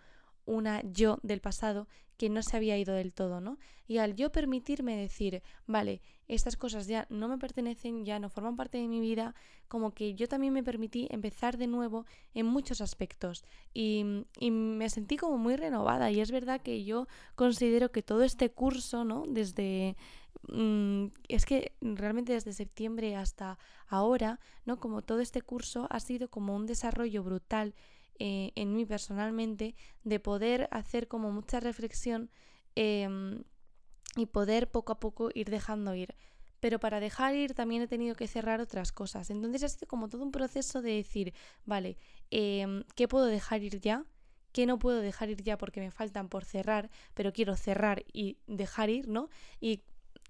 una 0.46 0.82
yo 0.84 1.20
del 1.24 1.42
pasado 1.42 1.88
que 2.22 2.30
no 2.30 2.44
se 2.44 2.56
había 2.56 2.78
ido 2.78 2.94
del 2.94 3.14
todo, 3.14 3.42
¿no? 3.42 3.58
Y 3.88 3.98
al 3.98 4.16
yo 4.16 4.32
permitirme 4.32 4.96
decir, 4.96 5.42
vale, 5.66 6.04
estas 6.28 6.56
cosas 6.56 6.86
ya 6.86 7.08
no 7.10 7.28
me 7.28 7.40
pertenecen, 7.40 8.06
ya 8.06 8.20
no 8.20 8.30
forman 8.30 8.56
parte 8.56 8.78
de 8.78 8.88
mi 8.88 9.00
vida, 9.00 9.34
como 9.68 9.96
que 9.96 10.14
yo 10.14 10.28
también 10.28 10.54
me 10.54 10.62
permití 10.62 11.08
empezar 11.10 11.58
de 11.58 11.66
nuevo 11.66 12.06
en 12.36 12.46
muchos 12.46 12.80
aspectos 12.80 13.44
y, 13.74 14.06
y 14.40 14.52
me 14.52 14.88
sentí 14.92 15.18
como 15.18 15.40
muy 15.40 15.56
renovada 15.56 16.12
y 16.12 16.22
es 16.22 16.30
verdad 16.30 16.62
que 16.62 16.84
yo 16.84 17.08
considero 17.34 17.92
que 17.92 18.04
todo 18.04 18.22
este 18.22 18.52
curso, 18.52 19.04
¿no? 19.04 19.24
Desde 19.28 19.96
Mm, 20.48 21.08
es 21.28 21.46
que 21.46 21.74
realmente 21.82 22.34
desde 22.34 22.54
septiembre 22.54 23.16
hasta 23.16 23.60
ahora, 23.88 24.40
¿no? 24.66 24.80
Como 24.80 25.02
todo 25.02 25.20
este 25.20 25.42
curso 25.42 25.88
ha 25.90 26.00
sido 26.00 26.30
como 26.30 26.56
un 26.56 26.66
desarrollo 26.66 27.24
brutal 27.24 27.76
eh, 28.24 28.52
en 28.54 28.76
mí 28.76 28.86
personalmente 28.86 29.74
de 30.04 30.20
poder 30.20 30.68
hacer 30.70 31.08
como 31.08 31.32
mucha 31.32 31.60
reflexión 31.60 32.30
em, 32.76 33.44
y 34.16 34.28
poder 34.28 34.70
poco 34.70 34.92
a 34.94 35.00
poco 35.00 35.32
ir 35.34 35.50
dejando 35.50 35.96
ir. 35.96 36.14
Pero 36.60 36.80
para 36.80 37.00
dejar 37.00 37.34
ir 37.34 37.56
también 37.56 37.82
he 37.82 37.88
tenido 37.88 38.14
que 38.14 38.28
cerrar 38.28 38.62
otras 38.62 38.92
cosas. 38.92 39.32
Entonces 39.32 39.64
ha 39.64 39.70
sido 39.70 39.88
como 39.88 40.08
todo 40.08 40.22
un 40.22 40.32
proceso 40.32 40.84
de 40.84 40.98
decir, 40.98 41.34
vale, 41.66 41.98
em, 42.30 42.84
¿qué 42.96 43.08
puedo 43.08 43.26
dejar 43.26 43.64
ir 43.64 43.80
ya? 43.82 44.06
¿Qué 44.52 44.68
no 44.68 44.78
puedo 44.78 45.00
dejar 45.02 45.32
ir 45.32 45.42
ya 45.42 45.58
porque 45.58 45.80
me 45.82 45.90
faltan 45.90 46.30
por 46.30 46.46
cerrar, 46.46 46.92
pero 47.16 47.34
quiero 47.34 47.56
cerrar 47.56 48.04
y 48.14 48.38
dejar 48.46 48.92
ir, 48.92 49.08
¿no? 49.08 49.30
Y 49.60 49.82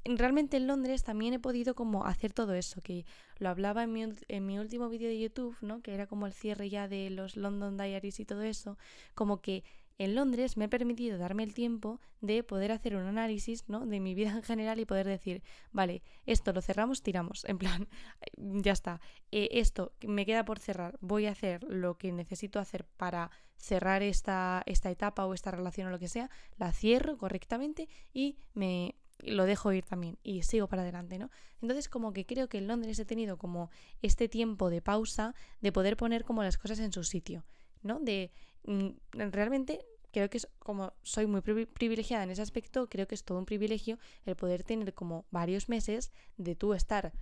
realmente 0.05 0.57
en 0.57 0.67
Londres 0.67 1.03
también 1.03 1.33
he 1.33 1.39
podido 1.39 1.75
como 1.75 2.05
hacer 2.05 2.33
todo 2.33 2.53
eso, 2.53 2.81
que 2.81 3.05
lo 3.37 3.49
hablaba 3.49 3.83
en 3.83 3.93
mi, 3.93 4.03
en 4.27 4.45
mi 4.45 4.59
último 4.59 4.89
vídeo 4.89 5.09
de 5.09 5.19
YouTube, 5.19 5.55
¿no? 5.61 5.81
Que 5.81 5.93
era 5.93 6.07
como 6.07 6.27
el 6.27 6.33
cierre 6.33 6.69
ya 6.69 6.87
de 6.87 7.09
los 7.09 7.35
London 7.35 7.77
Diaries 7.77 8.19
y 8.19 8.25
todo 8.25 8.41
eso, 8.41 8.77
como 9.13 9.41
que 9.41 9.63
en 10.03 10.15
Londres 10.15 10.57
me 10.57 10.65
he 10.65 10.67
permitido 10.67 11.19
darme 11.19 11.43
el 11.43 11.53
tiempo 11.53 11.99
de 12.21 12.43
poder 12.43 12.71
hacer 12.71 12.95
un 12.95 13.03
análisis 13.03 13.65
¿no? 13.67 13.85
de 13.85 13.99
mi 13.99 14.15
vida 14.15 14.31
en 14.31 14.41
general 14.41 14.79
y 14.79 14.85
poder 14.85 15.05
decir, 15.05 15.43
vale, 15.71 16.01
esto 16.25 16.53
lo 16.53 16.61
cerramos, 16.61 17.03
tiramos, 17.03 17.45
en 17.45 17.59
plan, 17.59 17.87
ya 18.37 18.71
está, 18.71 18.99
eh, 19.31 19.49
esto 19.51 19.93
me 20.01 20.25
queda 20.25 20.43
por 20.43 20.57
cerrar, 20.57 20.97
voy 21.01 21.27
a 21.27 21.31
hacer 21.31 21.63
lo 21.65 21.99
que 21.99 22.11
necesito 22.11 22.59
hacer 22.59 22.85
para 22.97 23.29
cerrar 23.57 24.01
esta, 24.01 24.63
esta 24.65 24.89
etapa 24.89 25.27
o 25.27 25.35
esta 25.35 25.51
relación 25.51 25.87
o 25.87 25.91
lo 25.91 25.99
que 25.99 26.07
sea, 26.07 26.31
la 26.57 26.71
cierro 26.71 27.15
correctamente 27.15 27.87
y 28.11 28.37
me, 28.55 28.95
lo 29.23 29.45
dejo 29.45 29.71
ir 29.71 29.85
también 29.85 30.17
y 30.23 30.43
sigo 30.43 30.67
para 30.67 30.81
adelante, 30.81 31.17
¿no? 31.17 31.29
Entonces 31.61 31.89
como 31.89 32.13
que 32.13 32.25
creo 32.25 32.49
que 32.49 32.57
en 32.57 32.67
Londres 32.67 32.99
he 32.99 33.05
tenido 33.05 33.37
como 33.37 33.69
este 34.01 34.27
tiempo 34.27 34.69
de 34.69 34.81
pausa 34.81 35.35
de 35.61 35.71
poder 35.71 35.97
poner 35.97 36.23
como 36.23 36.43
las 36.43 36.57
cosas 36.57 36.79
en 36.79 36.91
su 36.91 37.03
sitio, 37.03 37.45
¿no? 37.83 37.99
De 37.99 38.31
mm, 38.65 38.89
realmente 39.11 39.85
creo 40.11 40.29
que 40.29 40.37
es 40.37 40.47
como 40.59 40.93
soy 41.03 41.25
muy 41.25 41.41
privilegiada 41.41 42.23
en 42.23 42.31
ese 42.31 42.41
aspecto, 42.41 42.89
creo 42.89 43.07
que 43.07 43.15
es 43.15 43.23
todo 43.23 43.37
un 43.37 43.45
privilegio 43.45 43.97
el 44.25 44.35
poder 44.35 44.63
tener 44.63 44.93
como 44.93 45.25
varios 45.31 45.69
meses 45.69 46.11
de 46.37 46.55
tú 46.55 46.73
estar 46.73 47.13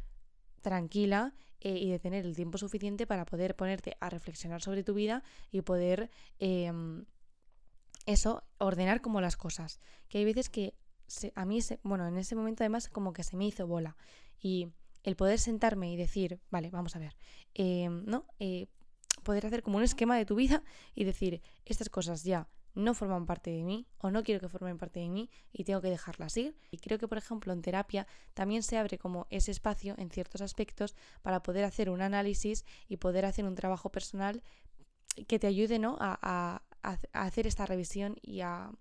tranquila 0.61 1.33
eh, 1.61 1.77
y 1.77 1.89
de 1.89 1.99
tener 1.99 2.25
el 2.25 2.35
tiempo 2.35 2.57
suficiente 2.57 3.05
para 3.05 3.25
poder 3.25 3.55
ponerte 3.55 3.97
a 3.99 4.09
reflexionar 4.09 4.61
sobre 4.61 4.83
tu 4.83 4.93
vida 4.93 5.23
y 5.51 5.61
poder 5.61 6.09
em, 6.39 7.05
eso, 8.05 8.43
ordenar 8.57 9.01
como 9.01 9.21
las 9.21 9.37
cosas. 9.37 9.79
Que 10.07 10.19
hay 10.19 10.25
veces 10.25 10.49
que 10.49 10.73
a 11.35 11.45
mí, 11.45 11.59
bueno, 11.83 12.07
en 12.07 12.17
ese 12.17 12.35
momento 12.35 12.63
además 12.63 12.89
como 12.89 13.13
que 13.13 13.23
se 13.23 13.37
me 13.37 13.45
hizo 13.45 13.67
bola. 13.67 13.95
Y 14.41 14.67
el 15.03 15.15
poder 15.15 15.39
sentarme 15.39 15.91
y 15.91 15.97
decir, 15.97 16.39
vale, 16.49 16.69
vamos 16.69 16.95
a 16.95 16.99
ver, 16.99 17.15
em, 17.53 18.05
¿no? 18.05 18.25
Eh, 18.39 18.67
poder 19.23 19.45
hacer 19.45 19.63
como 19.63 19.77
un 19.77 19.83
esquema 19.83 20.17
de 20.17 20.25
tu 20.25 20.35
vida 20.35 20.63
y 20.95 21.03
decir, 21.03 21.41
estas 21.65 21.89
cosas 21.89 22.23
ya 22.23 22.47
no 22.75 22.93
forman 22.93 23.25
parte 23.25 23.51
de 23.51 23.63
mí 23.63 23.87
o 23.97 24.11
no 24.11 24.23
quiero 24.23 24.39
que 24.39 24.47
formen 24.47 24.77
parte 24.77 24.99
de 24.99 25.09
mí 25.09 25.29
y 25.51 25.63
tengo 25.63 25.81
que 25.81 25.89
dejarlas 25.89 26.37
ir. 26.37 26.55
Y 26.71 26.77
creo 26.77 26.97
que, 26.97 27.07
por 27.07 27.17
ejemplo, 27.17 27.51
en 27.51 27.61
terapia 27.61 28.07
también 28.33 28.63
se 28.63 28.77
abre 28.77 28.97
como 28.97 29.27
ese 29.29 29.51
espacio 29.51 29.95
en 29.97 30.09
ciertos 30.09 30.41
aspectos 30.41 30.95
para 31.21 31.41
poder 31.41 31.65
hacer 31.65 31.89
un 31.89 32.01
análisis 32.01 32.65
y 32.87 32.97
poder 32.97 33.25
hacer 33.25 33.45
un 33.45 33.55
trabajo 33.55 33.89
personal 33.91 34.43
que 35.27 35.39
te 35.39 35.47
ayude 35.47 35.79
¿no? 35.79 35.97
a 35.99 36.61
hacer 37.11 37.47
esta 37.47 37.65
revisión 37.65 38.15
y 38.21 38.41
a 38.41 38.71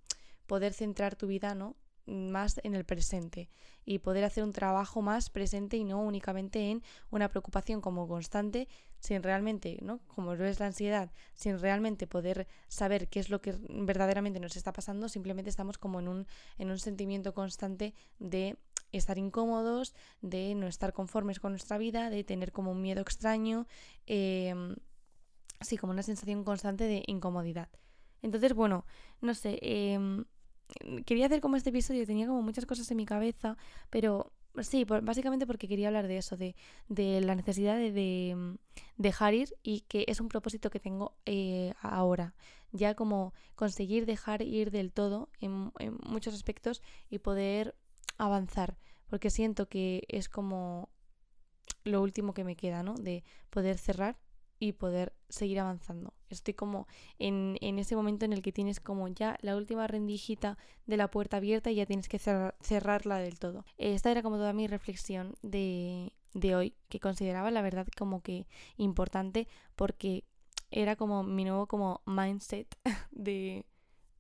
poder 0.47 0.73
centrar 0.73 1.17
tu 1.17 1.27
vida 1.27 1.55
¿no? 1.55 1.77
Más 2.09 2.61
en 2.65 2.75
el 2.75 2.85
presente 2.85 3.51
y 3.85 3.99
poder 3.99 4.25
hacer 4.25 4.45
un 4.45 4.53
trabajo 4.53 5.03
más 5.03 5.31
presente 5.31 5.77
y 5.77 5.85
no 5.85 6.01
únicamente 6.01 6.71
en 6.71 6.83
una 7.11 7.29
preocupación 7.29 7.81
como 7.81 8.09
constante 8.09 8.69
sin 8.99 9.23
realmente, 9.23 9.79
¿no? 9.83 10.01
Como 10.09 10.35
lo 10.35 10.45
es 10.45 10.59
la 10.59 10.67
ansiedad, 10.67 11.13
sin 11.35 11.59
realmente 11.59 12.07
poder 12.07 12.49
saber 12.69 13.09
qué 13.09 13.21
es 13.21 13.31
lo 13.31 13.41
que 13.41 13.55
verdaderamente 13.69 14.41
nos 14.41 14.57
está 14.57 14.73
pasando, 14.73 15.09
simplemente 15.09 15.51
estamos 15.51 15.79
como 15.79 16.01
en 16.01 16.09
un, 16.09 16.27
en 16.59 16.71
un 16.71 16.79
sentimiento 16.79 17.33
constante 17.35 17.95
de 18.19 18.57
estar 18.91 19.19
incómodos, 19.19 19.95
de 20.21 20.55
no 20.55 20.67
estar 20.67 20.93
conformes 20.93 21.41
con 21.41 21.53
nuestra 21.53 21.79
vida, 21.79 22.11
de 22.11 22.25
tener 22.25 22.53
como 22.53 22.73
un 22.73 22.81
miedo 22.81 23.03
extraño, 23.03 23.67
eh, 24.07 24.55
sí, 25.61 25.77
como 25.77 25.93
una 25.93 26.03
sensación 26.03 26.43
constante 26.43 26.85
de 26.85 27.05
incomodidad. 27.07 27.69
Entonces, 28.23 28.55
bueno, 28.55 28.85
no 29.21 29.35
sé, 29.35 29.59
eh, 29.63 30.25
quería 31.05 31.27
hacer 31.27 31.41
como 31.41 31.57
este 31.57 31.71
episodio, 31.71 32.07
tenía 32.07 32.27
como 32.27 32.43
muchas 32.43 32.67
cosas 32.67 32.91
en 32.91 32.97
mi 32.97 33.07
cabeza, 33.07 33.57
pero 33.91 34.33
sí, 34.61 34.85
básicamente 34.85 35.47
porque 35.47 35.69
quería 35.69 35.89
hablar 35.89 36.09
de 36.09 36.19
eso, 36.19 36.37
de, 36.37 36.55
la 37.21 37.35
necesidad 37.35 37.77
de, 37.77 38.35
mm, 38.37 38.55
dejar 38.97 39.35
ir 39.35 39.55
y 39.63 39.83
que 39.83 40.05
es 40.09 40.21
un 40.21 40.29
propósito 40.29 40.71
que 40.71 40.81
tengo 40.81 41.15
eh, 41.27 41.75
ahora. 41.81 42.35
Ya 42.73 42.95
como 42.95 43.33
conseguir 43.55 44.05
dejar 44.05 44.43
ir 44.43 44.71
del 44.71 44.93
todo 44.93 45.31
en 45.41 45.73
muchos 46.05 46.35
aspectos 46.35 46.83
y 47.09 47.19
poder 47.19 47.75
avanzar, 48.19 48.77
porque 49.09 49.31
siento 49.31 49.69
que 49.69 50.03
es 50.09 50.29
como 50.29 50.91
lo 51.85 52.03
último 52.03 52.35
que 52.35 52.45
me 52.45 52.57
queda, 52.57 52.83
¿no? 52.83 52.95
De 52.95 53.25
poder 53.51 53.79
cerrar 53.79 54.19
y 54.59 54.73
poder 54.73 55.13
seguir 55.29 55.61
avanzando. 55.61 56.15
Estoy 56.29 56.55
como 56.55 56.87
en, 57.19 57.57
en, 57.61 57.79
ese 57.79 57.97
momento 57.97 58.25
en 58.25 58.33
el 58.33 58.43
que 58.43 58.53
tienes 58.53 58.81
como 58.81 59.09
ya 59.09 59.39
la 59.41 59.57
última 59.57 59.87
rendijita 59.87 60.59
de 60.87 60.97
la 60.97 61.11
puerta 61.11 61.37
abierta 61.37 61.71
y 61.71 61.77
ya 61.77 61.87
tienes 61.87 62.09
que 62.09 62.19
cerrarla 62.19 63.19
del 63.19 63.39
todo. 63.39 63.65
Esta 63.77 64.11
era 64.11 64.23
como 64.23 64.37
toda 64.37 64.53
mi 64.53 64.67
reflexión 64.67 65.35
de, 65.43 66.13
de 66.35 66.57
hoy, 66.57 66.75
que 66.89 67.01
consideraba 67.01 67.51
la 67.51 67.63
verdad 67.63 67.87
como 67.97 68.21
que 68.23 68.47
importante 68.77 69.47
porque 69.77 70.25
era 70.71 70.97
como 70.97 71.23
mi 71.23 71.45
nuevo 71.45 71.67
como 71.67 72.03
mindset 72.05 72.67
de, 73.11 73.65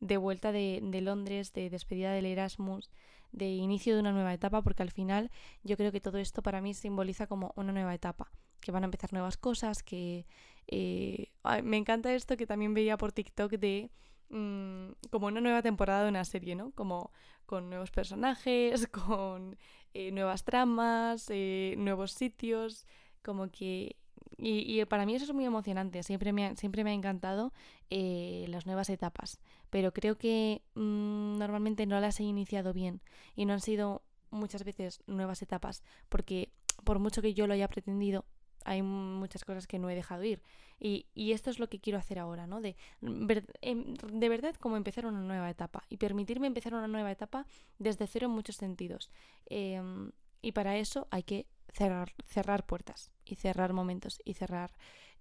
de 0.00 0.16
vuelta 0.16 0.52
de, 0.52 0.80
de 0.82 1.00
Londres, 1.00 1.52
de 1.52 1.68
despedida 1.68 2.12
del 2.12 2.26
Erasmus, 2.26 2.90
de 3.32 3.48
inicio 3.48 3.94
de 3.94 4.00
una 4.00 4.12
nueva 4.12 4.32
etapa, 4.32 4.62
porque 4.62 4.82
al 4.82 4.90
final 4.90 5.30
yo 5.62 5.76
creo 5.76 5.92
que 5.92 6.00
todo 6.00 6.18
esto 6.18 6.42
para 6.42 6.62
mí 6.62 6.72
simboliza 6.74 7.26
como 7.26 7.52
una 7.56 7.72
nueva 7.72 7.94
etapa 7.94 8.30
que 8.60 8.72
van 8.72 8.84
a 8.84 8.86
empezar 8.86 9.12
nuevas 9.12 9.36
cosas, 9.36 9.82
que 9.82 10.26
eh, 10.68 11.30
me 11.62 11.78
encanta 11.78 12.14
esto 12.14 12.36
que 12.36 12.46
también 12.46 12.74
veía 12.74 12.98
por 12.98 13.12
TikTok 13.12 13.52
de 13.52 13.90
mm, 14.28 14.90
como 15.10 15.26
una 15.26 15.40
nueva 15.40 15.62
temporada 15.62 16.04
de 16.04 16.10
una 16.10 16.24
serie, 16.24 16.54
¿no? 16.54 16.72
Como 16.72 17.10
con 17.46 17.70
nuevos 17.70 17.90
personajes, 17.90 18.86
con 19.08 19.56
eh, 19.94 20.12
nuevas 20.12 20.44
tramas, 20.44 21.26
eh, 21.30 21.74
nuevos 21.78 22.12
sitios, 22.12 22.86
como 23.22 23.50
que... 23.50 23.96
Y, 24.40 24.84
para 24.84 25.04
mí 25.04 25.16
eso 25.16 25.24
es 25.24 25.34
muy 25.34 25.44
emocionante, 25.44 26.02
siempre 26.04 26.32
me 26.32 26.46
ha, 26.46 26.56
siempre 26.56 26.84
me 26.84 26.90
ha 26.90 26.92
encantado 26.92 27.52
las 27.90 28.66
nuevas 28.66 28.88
etapas, 28.88 29.40
pero 29.68 29.92
creo 29.92 30.16
que 30.16 30.62
mm, 30.74 31.38
normalmente 31.38 31.86
no 31.86 31.98
las 31.98 32.20
he 32.20 32.24
iniciado 32.24 32.72
bien 32.72 33.00
y 33.34 33.46
no 33.46 33.54
han 33.54 33.60
sido 33.60 34.02
muchas 34.30 34.62
veces 34.62 35.02
nuevas 35.06 35.42
etapas, 35.42 35.82
porque 36.08 36.52
por 36.84 37.00
mucho 37.00 37.22
que 37.22 37.34
yo 37.34 37.46
lo 37.46 37.54
haya 37.54 37.68
pretendido, 37.68 38.26
hay 38.64 38.82
muchas 38.82 39.44
cosas 39.44 39.66
que 39.66 39.78
no 39.78 39.90
he 39.90 39.94
dejado 39.94 40.24
ir. 40.24 40.42
Y, 40.80 41.06
y 41.14 41.32
esto 41.32 41.50
es 41.50 41.58
lo 41.58 41.68
que 41.68 41.80
quiero 41.80 41.98
hacer 41.98 42.18
ahora, 42.18 42.46
¿no? 42.46 42.60
De, 42.60 42.76
em, 43.00 43.94
de 43.94 44.28
verdad 44.28 44.54
como 44.56 44.76
empezar 44.76 45.06
una 45.06 45.20
nueva 45.20 45.50
etapa 45.50 45.84
y 45.88 45.96
permitirme 45.96 46.46
empezar 46.46 46.74
una 46.74 46.88
nueva 46.88 47.10
etapa 47.10 47.46
desde 47.78 48.06
cero 48.06 48.26
en 48.26 48.32
muchos 48.32 48.56
sentidos. 48.56 49.10
Em, 49.46 50.12
y 50.40 50.52
para 50.52 50.76
eso 50.76 51.08
hay 51.10 51.24
que 51.24 51.46
cerrar, 51.72 52.14
cerrar 52.26 52.64
puertas 52.66 53.10
y 53.24 53.34
cerrar 53.34 53.72
momentos 53.72 54.20
y 54.24 54.34
cerrar 54.34 54.72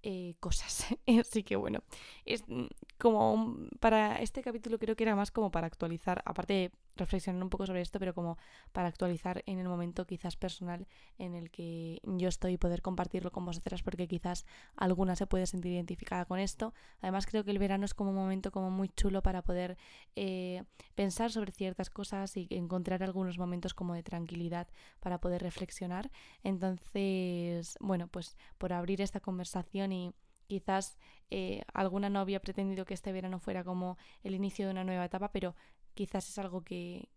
eh, 0.04 0.36
cosas. 0.40 0.86
Así 1.20 1.44
que 1.44 1.56
bueno, 1.56 1.80
es 2.26 2.44
mm, 2.48 2.66
como 2.98 3.58
para 3.80 4.22
este 4.22 4.42
capítulo 4.42 4.78
creo 4.78 4.96
que 4.96 5.04
era 5.04 5.16
más 5.16 5.32
como 5.32 5.52
para 5.52 5.68
actualizar, 5.68 6.22
aparte 6.26 6.72
reflexionar 6.98 7.42
un 7.42 7.50
poco 7.50 7.66
sobre 7.66 7.82
esto, 7.82 8.00
pero 8.00 8.14
como 8.14 8.38
para 8.72 8.88
actualizar 8.88 9.44
en 9.46 9.60
el 9.60 9.68
momento 9.68 10.06
quizás 10.06 10.36
personal 10.36 10.88
en 11.18 11.36
el 11.36 11.50
que 11.52 12.02
yo 12.04 12.28
estoy 12.28 12.54
y 12.54 12.58
poder 12.58 12.82
compartirlo 12.82 13.32
con 13.32 13.46
vosotras 13.46 13.84
porque 13.84 14.08
quizás 14.08 14.46
alguna 14.76 15.16
se 15.16 15.28
puede 15.28 15.48
sentir 15.48 15.74
identificada 15.74 16.26
con 16.26 16.40
esto. 16.40 16.74
Además 17.02 17.26
creo 17.26 17.44
que 17.44 17.52
el 17.52 17.60
verano 17.60 17.86
es 17.86 17.94
como 17.94 18.12
un 18.12 18.16
momento 18.16 18.52
como 18.52 18.70
muy 18.70 18.90
chulo 18.90 19.22
para 19.22 19.42
poder 19.42 19.78
eh, 20.16 20.64
pensar 20.96 21.32
sobre 21.32 21.52
ciertas 21.52 21.90
cosas 21.90 22.36
y 22.38 22.48
encontrar 22.52 23.04
algunos 23.04 23.38
momentos 23.38 23.74
como 23.74 23.94
de 23.94 24.04
tranquilidad 24.04 24.68
para 25.00 25.20
poder 25.20 25.42
reflexionar. 25.42 26.12
Entonces, 26.44 27.78
bueno, 27.80 28.08
pues 28.08 28.38
por 28.58 28.74
abrir 28.74 29.02
esta 29.02 29.20
conversación 29.20 29.92
y 29.92 30.14
quizás 30.48 30.98
eh, 31.30 31.64
alguna 31.74 32.10
no 32.10 32.20
había 32.20 32.40
pretendido 32.40 32.86
que 32.86 32.94
este 32.94 33.12
verano 33.12 33.40
fuera 33.40 33.64
como 33.64 33.98
el 34.24 34.36
inicio 34.36 34.66
de 34.66 34.72
una 34.72 34.84
nueva 34.84 35.06
etapa, 35.06 35.32
pero 35.32 35.56
quizás 35.94 36.28
es 36.30 36.38
algo 36.38 36.62
que, 36.62 37.10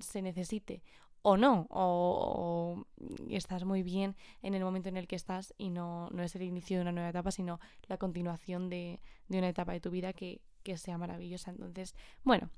se 0.00 0.22
necesite 0.22 0.82
o 1.22 1.36
no, 1.36 1.66
o, 1.68 2.86
estás 3.28 3.64
muy 3.64 3.82
bien 3.82 4.16
en 4.42 4.54
el 4.54 4.64
momento 4.64 4.88
en 4.88 4.96
el 4.96 5.06
que 5.06 5.16
estás 5.16 5.52
y 5.58 5.68
no, 5.68 6.08
no 6.10 6.22
es 6.22 6.34
el 6.34 6.42
inicio 6.42 6.78
de 6.78 6.82
una 6.82 6.92
nueva 6.92 7.10
etapa, 7.10 7.30
sino 7.30 7.60
la 7.88 7.98
continuación 7.98 8.70
de, 8.70 9.00
de 9.28 9.38
una 9.38 9.50
etapa 9.50 9.72
de 9.72 9.80
tu 9.80 9.90
vida 9.90 10.14
que, 10.14 10.40
que 10.62 10.78
sea 10.78 10.96
maravillosa. 10.96 11.50
Entonces, 11.50 11.94
bueno, 12.24 12.48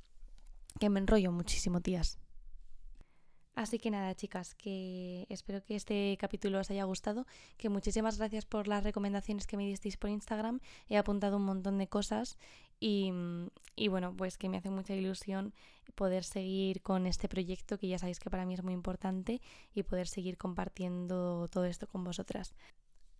que 0.78 0.90
me 0.90 1.00
enrollo 1.00 1.33
muchísimo, 1.33 1.81
tías. 1.81 2.18
Así 3.55 3.79
que 3.79 3.91
nada, 3.91 4.15
chicas, 4.15 4.55
que 4.55 5.27
espero 5.29 5.62
que 5.62 5.77
este 5.77 6.17
capítulo 6.19 6.59
os 6.59 6.71
haya 6.71 6.85
gustado, 6.85 7.27
que 7.59 7.69
muchísimas 7.69 8.17
gracias 8.17 8.47
por 8.47 8.67
las 8.67 8.83
recomendaciones 8.83 9.47
que 9.47 9.59
me 9.59 9.67
disteis 9.67 9.99
por 9.99 10.09
Instagram. 10.09 10.61
He 10.88 10.97
apuntado 10.97 11.37
un 11.37 11.45
montón 11.45 11.77
de 11.77 11.87
cosas 11.87 12.38
y, 12.81 13.12
y, 13.77 13.88
bueno, 13.88 14.15
pues 14.17 14.38
que 14.38 14.49
me 14.49 14.57
hace 14.57 14.71
mucha 14.71 14.95
ilusión 14.95 15.53
poder 15.95 16.25
seguir 16.25 16.81
con 16.81 17.07
este 17.07 17.29
proyecto 17.29 17.79
que 17.79 17.88
ya 17.88 17.99
sabéis 17.99 18.21
que 18.21 18.31
para 18.31 18.47
mí 18.47 18.55
es 18.55 18.62
muy 18.62 18.73
importante 18.73 19.43
y 19.75 19.83
poder 19.83 20.09
seguir 20.09 20.38
compartiendo 20.38 21.47
todo 21.49 21.67
esto 21.67 21.87
con 21.87 22.05
vosotras. 22.05 22.55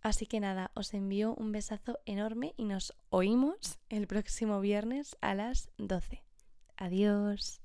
Así 0.01 0.25
que 0.25 0.41
nada, 0.41 0.71
os 0.73 0.93
envío 0.93 1.33
un 1.35 1.53
besazo 1.53 1.99
enorme 2.05 2.53
y 2.57 2.65
nos 2.65 2.93
oímos 3.09 3.79
el 3.87 4.07
próximo 4.07 4.59
viernes 4.59 5.15
a 5.21 5.33
las 5.33 5.69
12. 5.77 6.23
Adiós. 6.75 7.62